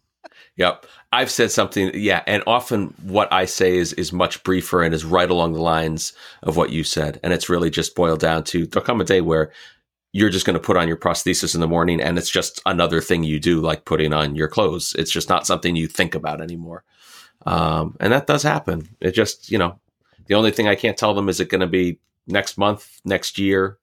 Yep. 0.55 0.85
I've 1.11 1.31
said 1.31 1.51
something, 1.51 1.91
yeah, 1.93 2.23
and 2.25 2.43
often 2.47 2.93
what 3.03 3.31
I 3.31 3.45
say 3.45 3.77
is 3.77 3.93
is 3.93 4.11
much 4.13 4.43
briefer 4.43 4.83
and 4.83 4.93
is 4.93 5.05
right 5.05 5.29
along 5.29 5.53
the 5.53 5.61
lines 5.61 6.13
of 6.41 6.57
what 6.57 6.71
you 6.71 6.83
said, 6.83 7.19
and 7.23 7.33
it's 7.33 7.49
really 7.49 7.69
just 7.69 7.95
boiled 7.95 8.19
down 8.19 8.43
to 8.45 8.65
there'll 8.65 8.85
come 8.85 9.01
a 9.01 9.03
day 9.03 9.21
where 9.21 9.51
you're 10.11 10.29
just 10.29 10.45
going 10.45 10.55
to 10.55 10.59
put 10.59 10.77
on 10.77 10.87
your 10.87 10.97
prosthesis 10.97 11.55
in 11.55 11.61
the 11.61 11.67
morning, 11.67 12.01
and 12.01 12.17
it's 12.17 12.29
just 12.29 12.61
another 12.65 13.01
thing 13.01 13.23
you 13.23 13.39
do, 13.39 13.61
like 13.61 13.85
putting 13.85 14.13
on 14.13 14.35
your 14.35 14.47
clothes. 14.47 14.95
It's 14.97 15.11
just 15.11 15.29
not 15.29 15.45
something 15.47 15.75
you 15.75 15.87
think 15.87 16.15
about 16.15 16.41
anymore, 16.41 16.83
um, 17.45 17.95
and 17.99 18.13
that 18.13 18.27
does 18.27 18.43
happen. 18.43 18.89
It 18.99 19.11
just, 19.11 19.51
you 19.51 19.57
know, 19.57 19.79
the 20.27 20.35
only 20.35 20.51
thing 20.51 20.67
I 20.67 20.75
can't 20.75 20.97
tell 20.97 21.13
them 21.13 21.29
is 21.29 21.39
it 21.39 21.49
going 21.49 21.61
to 21.61 21.67
be 21.67 21.99
next 22.27 22.57
month, 22.57 23.01
next 23.03 23.37
year, 23.37 23.77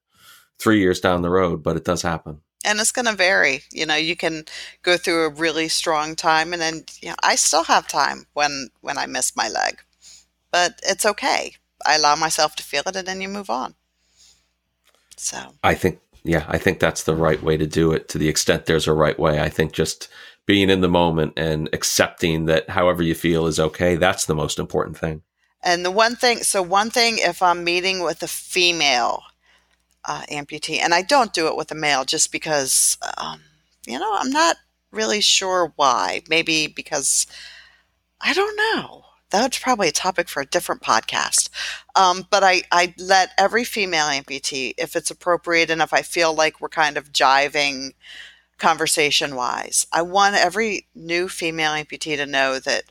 three 0.59 0.79
years 0.79 0.99
down 0.99 1.21
the 1.21 1.29
road, 1.29 1.63
but 1.63 1.77
it 1.77 1.85
does 1.85 2.01
happen. 2.01 2.41
and 2.63 2.79
it's 2.79 2.91
going 2.91 3.07
to 3.07 3.13
vary. 3.15 3.63
You 3.71 3.85
know, 3.85 3.95
you 3.95 4.15
can 4.15 4.45
go 4.83 4.97
through 4.97 5.25
a 5.25 5.29
really 5.29 5.67
strong 5.67 6.15
time 6.15 6.53
and 6.53 6.61
then 6.61 6.83
you 7.01 7.09
know, 7.09 7.15
I 7.23 7.35
still 7.35 7.63
have 7.63 7.87
time 7.87 8.25
when 8.33 8.69
when 8.81 8.97
I 8.97 9.07
miss 9.07 9.35
my 9.35 9.49
leg. 9.49 9.81
But 10.51 10.79
it's 10.83 11.05
okay. 11.05 11.53
I 11.85 11.95
allow 11.95 12.15
myself 12.15 12.55
to 12.57 12.63
feel 12.63 12.83
it 12.85 12.95
and 12.95 13.07
then 13.07 13.21
you 13.21 13.29
move 13.29 13.49
on. 13.49 13.73
So, 15.17 15.37
I 15.63 15.75
think, 15.75 15.99
yeah, 16.23 16.45
I 16.47 16.57
think 16.57 16.79
that's 16.79 17.03
the 17.03 17.15
right 17.15 17.41
way 17.41 17.57
to 17.57 17.67
do 17.67 17.91
it 17.93 18.09
to 18.09 18.17
the 18.17 18.27
extent 18.27 18.65
there's 18.65 18.87
a 18.87 18.93
right 18.93 19.17
way. 19.17 19.39
I 19.39 19.49
think 19.49 19.71
just 19.71 20.09
being 20.45 20.69
in 20.69 20.81
the 20.81 20.89
moment 20.89 21.33
and 21.37 21.69
accepting 21.73 22.45
that 22.45 22.69
however 22.69 23.01
you 23.03 23.15
feel 23.15 23.47
is 23.47 23.59
okay, 23.59 23.95
that's 23.95 24.25
the 24.25 24.35
most 24.35 24.59
important 24.59 24.97
thing. 24.97 25.21
And 25.63 25.85
the 25.85 25.91
one 25.91 26.15
thing, 26.15 26.39
so 26.39 26.61
one 26.61 26.89
thing, 26.89 27.17
if 27.19 27.41
I'm 27.41 27.63
meeting 27.63 28.03
with 28.03 28.23
a 28.23 28.27
female 28.27 29.23
uh, 30.05 30.23
amputee, 30.31 30.79
and 30.79 30.93
I 30.93 31.01
don't 31.01 31.33
do 31.33 31.47
it 31.47 31.55
with 31.55 31.71
a 31.71 31.75
male 31.75 32.03
just 32.03 32.31
because, 32.31 32.97
um, 33.17 33.41
you 33.85 33.99
know, 33.99 34.15
I'm 34.17 34.31
not 34.31 34.57
really 34.91 35.21
sure 35.21 35.73
why. 35.75 36.21
Maybe 36.29 36.67
because 36.67 37.27
I 38.19 38.33
don't 38.33 38.57
know. 38.57 39.05
That's 39.29 39.59
probably 39.59 39.87
a 39.87 39.93
topic 39.93 40.27
for 40.27 40.41
a 40.41 40.45
different 40.45 40.81
podcast. 40.81 41.49
Um, 41.95 42.27
but 42.29 42.43
I, 42.43 42.63
I 42.71 42.93
let 42.97 43.31
every 43.37 43.63
female 43.63 44.07
amputee, 44.07 44.73
if 44.77 44.95
it's 44.95 45.09
appropriate 45.09 45.69
and 45.69 45.81
if 45.81 45.93
I 45.93 46.01
feel 46.01 46.33
like 46.33 46.59
we're 46.59 46.69
kind 46.69 46.97
of 46.97 47.13
jiving 47.13 47.93
conversation 48.57 49.35
wise, 49.35 49.87
I 49.93 50.01
want 50.01 50.35
every 50.35 50.87
new 50.93 51.29
female 51.29 51.71
amputee 51.71 52.17
to 52.17 52.25
know 52.25 52.59
that 52.59 52.83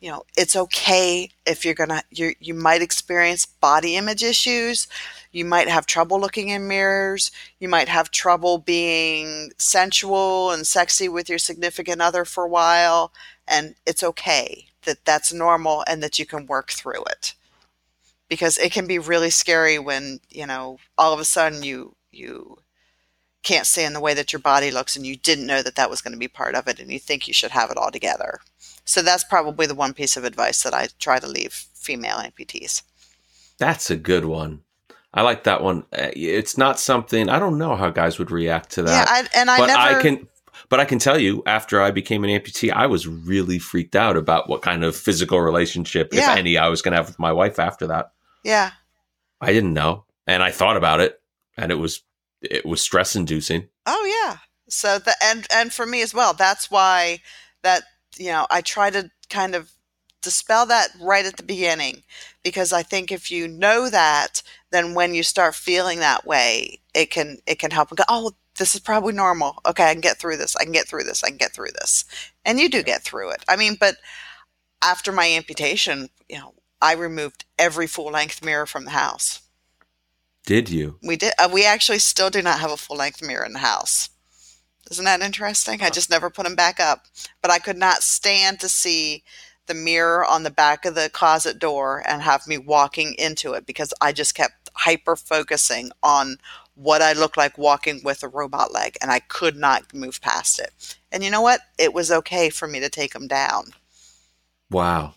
you 0.00 0.10
know 0.10 0.22
it's 0.36 0.54
okay 0.56 1.30
if 1.46 1.64
you're 1.64 1.74
gonna 1.74 2.02
you 2.10 2.34
you 2.40 2.54
might 2.54 2.82
experience 2.82 3.46
body 3.46 3.96
image 3.96 4.22
issues. 4.22 4.88
You 5.32 5.44
might 5.44 5.68
have 5.68 5.86
trouble 5.86 6.20
looking 6.20 6.48
in 6.48 6.68
mirrors. 6.68 7.30
You 7.60 7.68
might 7.68 7.88
have 7.88 8.10
trouble 8.10 8.58
being 8.58 9.50
sensual 9.58 10.50
and 10.52 10.66
sexy 10.66 11.08
with 11.08 11.28
your 11.28 11.38
significant 11.38 12.00
other 12.00 12.24
for 12.24 12.44
a 12.44 12.48
while 12.48 13.12
and 13.46 13.74
it's 13.86 14.02
okay 14.02 14.66
that 14.84 15.04
that's 15.04 15.32
normal 15.32 15.84
and 15.86 16.02
that 16.02 16.18
you 16.18 16.26
can 16.26 16.46
work 16.46 16.70
through 16.70 17.04
it. 17.04 17.34
Because 18.28 18.58
it 18.58 18.72
can 18.72 18.86
be 18.86 18.98
really 18.98 19.30
scary 19.30 19.78
when 19.78 20.20
you 20.30 20.46
know 20.46 20.78
all 20.96 21.12
of 21.12 21.20
a 21.20 21.24
sudden 21.24 21.62
you 21.62 21.96
you 22.12 22.58
can't 23.42 23.66
stand 23.66 23.94
the 23.94 24.00
way 24.00 24.14
that 24.14 24.32
your 24.32 24.40
body 24.40 24.70
looks 24.70 24.96
and 24.96 25.06
you 25.06 25.16
didn't 25.16 25.46
know 25.46 25.62
that 25.62 25.76
that 25.76 25.90
was 25.90 26.00
going 26.02 26.12
to 26.12 26.18
be 26.18 26.28
part 26.28 26.54
of 26.54 26.68
it 26.68 26.80
and 26.80 26.90
you 26.90 26.98
think 26.98 27.26
you 27.28 27.34
should 27.34 27.52
have 27.52 27.70
it 27.70 27.76
all 27.76 27.90
together 27.90 28.40
so 28.88 29.02
that's 29.02 29.24
probably 29.24 29.66
the 29.66 29.74
one 29.74 29.92
piece 29.94 30.16
of 30.16 30.24
advice 30.24 30.62
that 30.62 30.72
I 30.74 30.88
try 30.98 31.18
to 31.18 31.26
leave 31.28 31.52
female 31.74 32.16
amputees. 32.18 32.82
That's 33.58 33.90
a 33.90 33.96
good 33.96 34.24
one. 34.24 34.62
I 35.12 35.22
like 35.22 35.44
that 35.44 35.62
one. 35.62 35.84
Uh, 35.92 36.10
It's 36.14 36.56
not 36.58 36.78
something 36.78 37.28
I 37.28 37.38
don't 37.38 37.58
know 37.58 37.76
how 37.76 37.90
guys 37.90 38.18
would 38.18 38.30
react 38.30 38.70
to 38.72 38.82
that. 38.82 38.90
yeah, 39.08 39.14
I, 39.14 39.40
and 39.40 39.50
I 39.50 39.58
but 39.58 39.66
never. 39.66 39.78
I 39.98 40.02
can 40.02 40.28
but 40.68 40.80
I 40.80 40.84
can 40.84 40.98
tell 40.98 41.18
you 41.18 41.42
after 41.46 41.80
I 41.80 41.90
became 41.90 42.24
an 42.24 42.30
amputee, 42.30 42.72
I 42.72 42.86
was 42.86 43.06
really 43.06 43.58
freaked 43.58 43.96
out 43.96 44.16
about 44.16 44.48
what 44.48 44.60
kind 44.62 44.84
of 44.84 44.94
physical 44.96 45.40
relationship, 45.40 46.12
Yeah. 46.12 46.32
if 46.32 46.38
any, 46.38 46.58
I 46.58 46.68
was 46.68 46.82
going 46.82 46.92
to 46.92 46.96
have 46.98 47.06
with 47.06 47.18
my 47.18 47.32
wife 47.32 47.58
after 47.58 47.86
that. 47.86 48.12
yeah, 48.44 48.72
I 49.40 49.52
didn't 49.52 49.72
know, 49.74 50.04
and 50.26 50.42
I 50.42 50.50
thought 50.50 50.76
about 50.76 51.00
it, 51.00 51.20
and 51.56 51.70
it 51.72 51.76
was 51.76 52.02
it 52.42 52.64
was 52.66 52.80
stress 52.82 53.16
inducing. 53.16 53.68
Oh 53.86 54.04
yeah. 54.04 54.38
So 54.68 54.98
the 54.98 55.14
and 55.22 55.46
and 55.52 55.72
for 55.72 55.86
me 55.86 56.02
as 56.02 56.12
well. 56.12 56.34
That's 56.34 56.70
why 56.70 57.20
that 57.62 57.82
you 58.18 58.30
know 58.32 58.46
I 58.50 58.60
try 58.60 58.90
to 58.90 59.10
kind 59.28 59.54
of 59.54 59.70
dispel 60.22 60.66
that 60.66 60.88
right 61.00 61.24
at 61.24 61.36
the 61.36 61.42
beginning 61.42 62.02
because 62.42 62.72
I 62.72 62.82
think 62.82 63.12
if 63.12 63.30
you 63.30 63.46
know 63.48 63.88
that, 63.88 64.42
then 64.70 64.94
when 64.94 65.14
you 65.14 65.22
start 65.22 65.54
feeling 65.54 66.00
that 66.00 66.26
way, 66.26 66.80
it 66.94 67.10
can 67.10 67.38
it 67.46 67.58
can 67.58 67.70
help 67.70 67.90
and 67.90 67.98
go. 67.98 68.04
Oh, 68.08 68.32
this 68.58 68.74
is 68.74 68.80
probably 68.80 69.12
normal. 69.12 69.58
Okay, 69.66 69.88
I 69.88 69.92
can 69.92 70.00
get 70.00 70.18
through 70.18 70.36
this. 70.36 70.56
I 70.56 70.64
can 70.64 70.72
get 70.72 70.88
through 70.88 71.04
this. 71.04 71.22
I 71.22 71.28
can 71.28 71.36
get 71.36 71.52
through 71.52 71.72
this, 71.80 72.04
and 72.44 72.58
you 72.58 72.68
do 72.68 72.82
get 72.82 73.02
through 73.02 73.30
it. 73.30 73.44
I 73.48 73.56
mean, 73.56 73.76
but 73.78 73.96
after 74.82 75.12
my 75.12 75.28
amputation, 75.28 76.08
you 76.28 76.38
know, 76.38 76.54
I 76.80 76.94
removed 76.94 77.44
every 77.58 77.86
full 77.86 78.10
length 78.10 78.44
mirror 78.44 78.66
from 78.66 78.84
the 78.84 78.90
house. 78.90 79.42
Did 80.44 80.70
you? 80.70 80.98
We 81.02 81.16
did. 81.16 81.34
Uh, 81.38 81.48
we 81.52 81.66
actually 81.66 81.98
still 81.98 82.30
do 82.30 82.42
not 82.42 82.60
have 82.60 82.70
a 82.70 82.76
full 82.76 82.96
length 82.96 83.22
mirror 83.22 83.44
in 83.44 83.52
the 83.52 83.58
house. 83.58 84.10
Isn't 84.90 85.04
that 85.04 85.20
interesting? 85.20 85.80
I 85.80 85.86
uh-huh. 85.86 85.94
just 85.94 86.10
never 86.10 86.30
put 86.30 86.44
them 86.44 86.54
back 86.54 86.80
up. 86.80 87.06
But 87.42 87.50
I 87.50 87.58
could 87.58 87.76
not 87.76 88.02
stand 88.02 88.60
to 88.60 88.68
see 88.68 89.22
the 89.66 89.74
mirror 89.74 90.24
on 90.24 90.42
the 90.42 90.50
back 90.50 90.84
of 90.84 90.94
the 90.94 91.10
closet 91.10 91.58
door 91.58 92.02
and 92.06 92.22
have 92.22 92.46
me 92.46 92.58
walking 92.58 93.14
into 93.18 93.52
it 93.52 93.66
because 93.66 93.92
I 94.00 94.12
just 94.12 94.34
kept 94.34 94.70
hyper 94.74 95.14
focusing 95.14 95.90
on 96.02 96.38
what 96.74 97.02
I 97.02 97.12
looked 97.12 97.36
like 97.36 97.58
walking 97.58 98.00
with 98.04 98.22
a 98.22 98.28
robot 98.28 98.72
leg 98.72 98.96
and 99.02 99.10
I 99.10 99.18
could 99.18 99.56
not 99.56 99.92
move 99.92 100.20
past 100.20 100.58
it. 100.58 100.96
And 101.12 101.22
you 101.22 101.30
know 101.30 101.42
what? 101.42 101.60
It 101.78 101.92
was 101.92 102.10
okay 102.10 102.50
for 102.50 102.66
me 102.66 102.80
to 102.80 102.88
take 102.88 103.12
them 103.12 103.26
down. 103.26 103.64
Wow. 104.70 105.14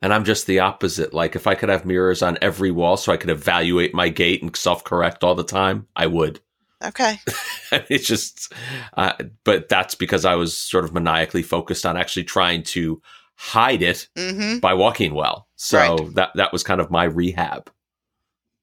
And 0.00 0.12
I'm 0.12 0.24
just 0.24 0.46
the 0.46 0.60
opposite. 0.60 1.14
Like 1.14 1.36
if 1.36 1.46
I 1.46 1.54
could 1.54 1.68
have 1.68 1.84
mirrors 1.84 2.22
on 2.22 2.38
every 2.42 2.70
wall 2.70 2.96
so 2.96 3.12
I 3.12 3.16
could 3.16 3.30
evaluate 3.30 3.94
my 3.94 4.08
gait 4.08 4.42
and 4.42 4.54
self 4.56 4.84
correct 4.84 5.22
all 5.22 5.34
the 5.34 5.44
time, 5.44 5.86
I 5.94 6.06
would. 6.06 6.40
Okay. 6.84 7.18
it's 7.88 8.06
just, 8.06 8.52
uh, 8.96 9.14
but 9.44 9.68
that's 9.68 9.94
because 9.94 10.24
I 10.24 10.34
was 10.34 10.56
sort 10.56 10.84
of 10.84 10.92
maniacally 10.92 11.42
focused 11.42 11.86
on 11.86 11.96
actually 11.96 12.24
trying 12.24 12.62
to 12.64 13.00
hide 13.36 13.82
it 13.82 14.08
Mm-hmm. 14.16 14.58
by 14.58 14.74
walking 14.74 15.14
well. 15.14 15.48
So 15.56 15.78
Right. 15.78 16.14
that 16.14 16.30
that 16.34 16.52
was 16.52 16.62
kind 16.62 16.80
of 16.80 16.90
my 16.90 17.04
rehab. 17.04 17.70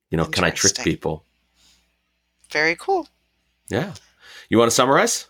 You 0.10 0.18
know, 0.18 0.26
can 0.26 0.44
I 0.44 0.50
trick 0.52 0.76
people? 0.78 1.26
Very 2.52 2.76
cool. 2.76 3.08
Yeah. 3.70 3.94
You 4.50 4.58
want 4.58 4.70
to 4.70 4.76
summarize? 4.76 5.28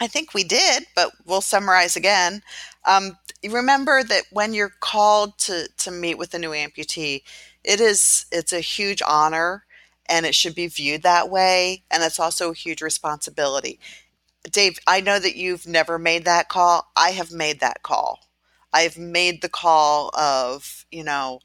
I 0.00 0.06
think 0.06 0.34
we 0.34 0.44
did, 0.44 0.86
but 0.96 1.10
we'll 1.26 1.40
summarize 1.42 1.94
again. 1.96 2.42
Um, 2.86 3.16
remember 3.48 4.02
that 4.02 4.24
when 4.32 4.54
you're 4.54 4.72
called 4.80 5.38
to 5.40 5.68
to 5.78 5.90
meet 5.90 6.16
with 6.18 6.34
a 6.34 6.38
new 6.38 6.50
amputee, 6.50 7.22
it 7.62 7.80
is 7.80 8.26
it's 8.32 8.52
a 8.52 8.60
huge 8.60 9.02
honor, 9.06 9.64
and 10.08 10.26
it 10.26 10.34
should 10.34 10.54
be 10.54 10.66
viewed 10.68 11.02
that 11.02 11.30
way, 11.30 11.84
and 11.90 12.02
it's 12.02 12.20
also 12.20 12.50
a 12.50 12.54
huge 12.54 12.82
responsibility. 12.82 13.80
Dave, 14.50 14.78
I 14.86 15.00
know 15.00 15.18
that 15.18 15.36
you've 15.36 15.66
never 15.66 15.98
made 15.98 16.24
that 16.26 16.48
call. 16.48 16.90
I 16.96 17.10
have 17.10 17.32
made 17.32 17.60
that 17.60 17.82
call. 17.82 18.20
I've 18.72 18.98
made 18.98 19.42
the 19.42 19.48
call 19.48 20.10
of 20.16 20.86
you 20.90 21.04
know. 21.04 21.40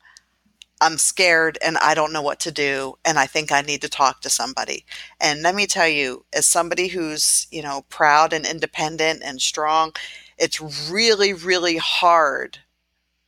I'm 0.82 0.98
scared 0.98 1.58
and 1.64 1.78
I 1.78 1.94
don't 1.94 2.14
know 2.14 2.22
what 2.22 2.40
to 2.42 2.52
do 2.52 2.96
and 3.04 3.20
I 3.20 3.26
think 3.26 3.52
I 3.52 3.62
need 3.62 3.82
to 3.82 3.90
talk 3.90 4.22
to 4.22 4.30
somebody. 4.30 4.86
And 5.20 5.42
let 5.42 5.56
me 5.56 5.68
tell 5.68 5.88
you, 5.88 6.26
as 6.34 6.48
somebody 6.48 6.88
who's, 6.88 7.48
you 7.52 7.62
know, 7.62 7.86
proud 7.90 8.32
and 8.32 8.46
independent 8.46 9.22
and 9.24 9.42
strong, 9.42 9.92
it's 10.38 10.62
really, 10.90 11.34
really 11.34 11.78
hard 11.78 12.60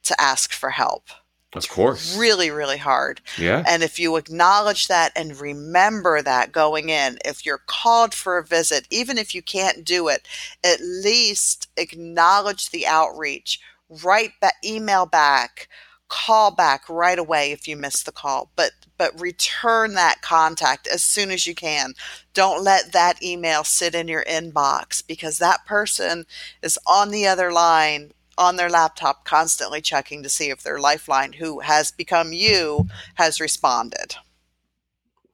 to 0.03 0.19
ask 0.21 0.53
for 0.53 0.69
help. 0.71 1.09
Of 1.53 1.67
course. 1.67 2.15
Really, 2.17 2.49
really 2.49 2.77
hard. 2.77 3.19
Yeah. 3.37 3.63
And 3.67 3.83
if 3.83 3.99
you 3.99 4.15
acknowledge 4.15 4.87
that 4.87 5.11
and 5.15 5.39
remember 5.39 6.21
that 6.21 6.53
going 6.53 6.89
in, 6.89 7.17
if 7.25 7.45
you're 7.45 7.63
called 7.67 8.13
for 8.13 8.37
a 8.37 8.43
visit, 8.43 8.87
even 8.89 9.17
if 9.17 9.35
you 9.35 9.41
can't 9.41 9.83
do 9.83 10.07
it, 10.07 10.27
at 10.63 10.79
least 10.79 11.67
acknowledge 11.75 12.69
the 12.69 12.87
outreach, 12.87 13.59
write 13.89 14.31
back, 14.39 14.55
email 14.63 15.05
back, 15.05 15.67
call 16.07 16.51
back 16.51 16.83
right 16.89 17.19
away 17.19 17.51
if 17.51 17.67
you 17.67 17.75
miss 17.75 18.03
the 18.03 18.11
call, 18.11 18.51
but 18.55 18.71
but 18.97 19.19
return 19.19 19.95
that 19.95 20.21
contact 20.21 20.85
as 20.87 21.03
soon 21.03 21.31
as 21.31 21.47
you 21.47 21.55
can. 21.55 21.93
Don't 22.33 22.63
let 22.63 22.91
that 22.91 23.23
email 23.23 23.63
sit 23.63 23.95
in 23.95 24.07
your 24.07 24.23
inbox 24.25 25.05
because 25.05 25.39
that 25.39 25.65
person 25.65 26.25
is 26.61 26.77
on 26.85 27.09
the 27.09 27.25
other 27.25 27.51
line 27.51 28.11
on 28.37 28.55
their 28.55 28.69
laptop 28.69 29.25
constantly 29.25 29.81
checking 29.81 30.23
to 30.23 30.29
see 30.29 30.49
if 30.49 30.63
their 30.63 30.79
lifeline 30.79 31.33
who 31.33 31.59
has 31.59 31.91
become 31.91 32.33
you 32.33 32.87
has 33.15 33.39
responded. 33.39 34.15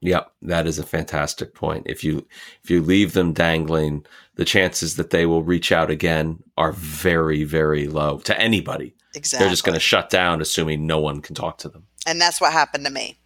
Yep, 0.00 0.32
that 0.42 0.66
is 0.66 0.78
a 0.78 0.86
fantastic 0.86 1.54
point. 1.54 1.84
If 1.86 2.04
you 2.04 2.26
if 2.62 2.70
you 2.70 2.82
leave 2.82 3.14
them 3.14 3.32
dangling, 3.32 4.06
the 4.36 4.44
chances 4.44 4.96
that 4.96 5.10
they 5.10 5.26
will 5.26 5.42
reach 5.42 5.72
out 5.72 5.90
again 5.90 6.42
are 6.56 6.72
very 6.72 7.44
very 7.44 7.88
low 7.88 8.18
to 8.20 8.40
anybody. 8.40 8.94
Exactly. 9.14 9.44
They're 9.44 9.52
just 9.52 9.64
going 9.64 9.74
to 9.74 9.80
shut 9.80 10.10
down 10.10 10.40
assuming 10.40 10.86
no 10.86 11.00
one 11.00 11.20
can 11.20 11.34
talk 11.34 11.58
to 11.58 11.68
them. 11.68 11.84
and 12.06 12.20
that's 12.20 12.40
what 12.40 12.52
happened 12.52 12.84
to 12.84 12.92
me. 12.92 13.18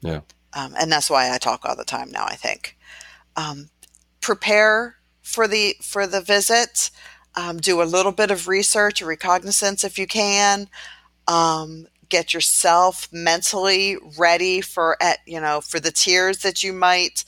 Yeah. 0.00 0.20
Um, 0.52 0.74
and 0.78 0.90
that's 0.90 1.10
why 1.10 1.32
I 1.32 1.38
talk 1.38 1.64
all 1.64 1.76
the 1.76 1.84
time 1.84 2.10
now. 2.10 2.24
I 2.24 2.36
think 2.36 2.76
um, 3.36 3.70
prepare 4.20 4.96
for 5.22 5.48
the 5.48 5.74
for 5.82 6.06
the 6.06 6.20
visit. 6.20 6.90
Um, 7.40 7.56
do 7.56 7.80
a 7.80 7.84
little 7.84 8.12
bit 8.12 8.30
of 8.30 8.48
research 8.48 9.00
or 9.00 9.06
recognizance 9.06 9.84
if 9.84 9.98
you 9.98 10.06
can. 10.06 10.68
Um, 11.26 11.86
get 12.08 12.34
yourself 12.34 13.08
mentally 13.12 13.96
ready 14.18 14.60
for 14.60 14.96
at 15.00 15.18
you 15.26 15.40
know 15.40 15.60
for 15.60 15.78
the 15.78 15.92
tears 15.92 16.38
that 16.38 16.64
you 16.64 16.72
might 16.72 17.24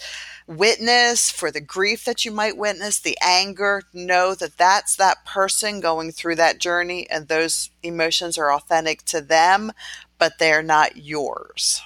witness 0.49 1.31
for 1.31 1.53
the 1.53 1.61
grief 1.61 2.05
that 2.05 2.25
you 2.25 2.33
might 2.33 2.57
witness 2.57 2.99
the 2.99 3.17
anger 3.23 3.83
know 3.95 4.35
that 4.35 4.59
that's 4.59 4.97
that 4.97 5.25
person 5.25 5.79
going 5.79 6.11
through 6.11 6.35
that 6.35 6.59
journey 6.59 7.09
and 7.11 7.29
those 7.29 7.71
emotions 7.85 8.37
are 8.37 8.53
authentic 8.53 9.05
to 9.05 9.21
them 9.21 9.71
but 10.19 10.33
they're 10.41 10.65
not 10.65 10.97
yours 10.97 11.81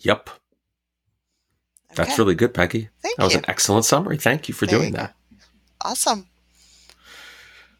Yep. 0.00 0.30
That's 1.94 2.18
really 2.18 2.34
good, 2.34 2.54
Peggy. 2.54 2.88
Thank 3.02 3.16
that 3.16 3.24
was 3.24 3.32
you. 3.32 3.40
an 3.40 3.44
excellent 3.48 3.84
summary. 3.84 4.18
Thank 4.18 4.48
you 4.48 4.54
for 4.54 4.66
There 4.66 4.78
doing 4.78 4.90
you 4.90 4.96
that. 4.96 5.14
Awesome 5.82 6.26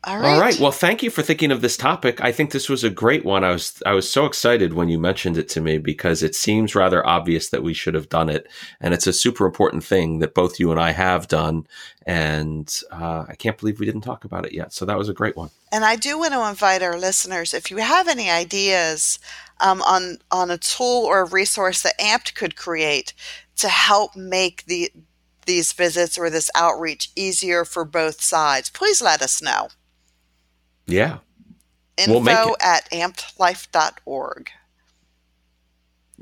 all 0.04 0.16
right 0.16 0.34
All 0.34 0.40
right. 0.40 0.58
Well, 0.60 0.70
thank 0.70 1.02
you 1.02 1.10
for 1.10 1.22
thinking 1.22 1.50
of 1.50 1.60
this 1.60 1.76
topic. 1.76 2.20
I 2.22 2.30
think 2.30 2.52
this 2.52 2.68
was 2.68 2.84
a 2.84 2.90
great 2.90 3.24
one. 3.24 3.42
I 3.42 3.50
was 3.50 3.82
I 3.84 3.94
was 3.94 4.08
so 4.08 4.26
excited 4.26 4.72
when 4.72 4.88
you 4.88 4.98
mentioned 4.98 5.36
it 5.36 5.48
to 5.50 5.60
me 5.60 5.78
because 5.78 6.22
it 6.22 6.36
seems 6.36 6.76
rather 6.76 7.04
obvious 7.04 7.48
that 7.50 7.64
we 7.64 7.74
should 7.74 7.94
have 7.94 8.08
done 8.08 8.28
it, 8.28 8.46
and 8.80 8.94
it's 8.94 9.08
a 9.08 9.12
super 9.12 9.44
important 9.44 9.82
thing 9.82 10.20
that 10.20 10.34
both 10.34 10.60
you 10.60 10.70
and 10.70 10.78
I 10.78 10.92
have 10.92 11.26
done. 11.26 11.66
And 12.06 12.74
uh, 12.92 13.26
I 13.28 13.34
can't 13.34 13.58
believe 13.58 13.80
we 13.80 13.86
didn't 13.86 14.02
talk 14.02 14.24
about 14.24 14.46
it 14.46 14.52
yet. 14.52 14.72
So 14.72 14.84
that 14.84 14.96
was 14.96 15.08
a 15.08 15.12
great 15.12 15.36
one. 15.36 15.50
And 15.72 15.84
I 15.84 15.96
do 15.96 16.16
want 16.18 16.32
to 16.32 16.48
invite 16.48 16.82
our 16.82 16.96
listeners, 16.96 17.52
if 17.52 17.70
you 17.70 17.78
have 17.78 18.06
any 18.06 18.30
ideas 18.30 19.18
um, 19.60 19.82
on 19.82 20.18
on 20.30 20.50
a 20.50 20.58
tool 20.58 21.04
or 21.04 21.22
a 21.22 21.28
resource 21.28 21.82
that 21.82 21.98
AMPT 21.98 22.36
could 22.36 22.56
create 22.56 23.14
to 23.56 23.68
help 23.68 24.14
make 24.14 24.64
the 24.66 24.92
these 25.48 25.72
visits 25.72 26.16
or 26.16 26.30
this 26.30 26.48
outreach 26.54 27.10
easier 27.16 27.64
for 27.64 27.84
both 27.84 28.20
sides, 28.22 28.70
please 28.70 29.02
let 29.02 29.20
us 29.20 29.42
know. 29.42 29.68
Yeah. 30.86 31.18
Info 31.96 32.12
We'll 32.12 32.20
make 32.20 32.38
it. 32.38 32.56
at 32.62 32.88
ampedlife.org. 32.92 34.50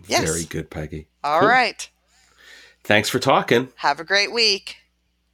Yes. 0.06 0.24
Very 0.30 0.44
good, 0.44 0.70
Peggy. 0.70 1.08
All 1.22 1.40
Cool. 1.40 1.48
right. 1.50 1.88
Thanks 2.84 3.08
for 3.10 3.18
talking. 3.18 3.68
Have 3.76 4.00
a 4.00 4.04
great 4.04 4.32
week. 4.32 4.76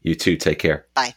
You 0.02 0.14
too. 0.16 0.37
Take 0.37 0.59
care. 0.59 0.87
Bye. 0.94 1.14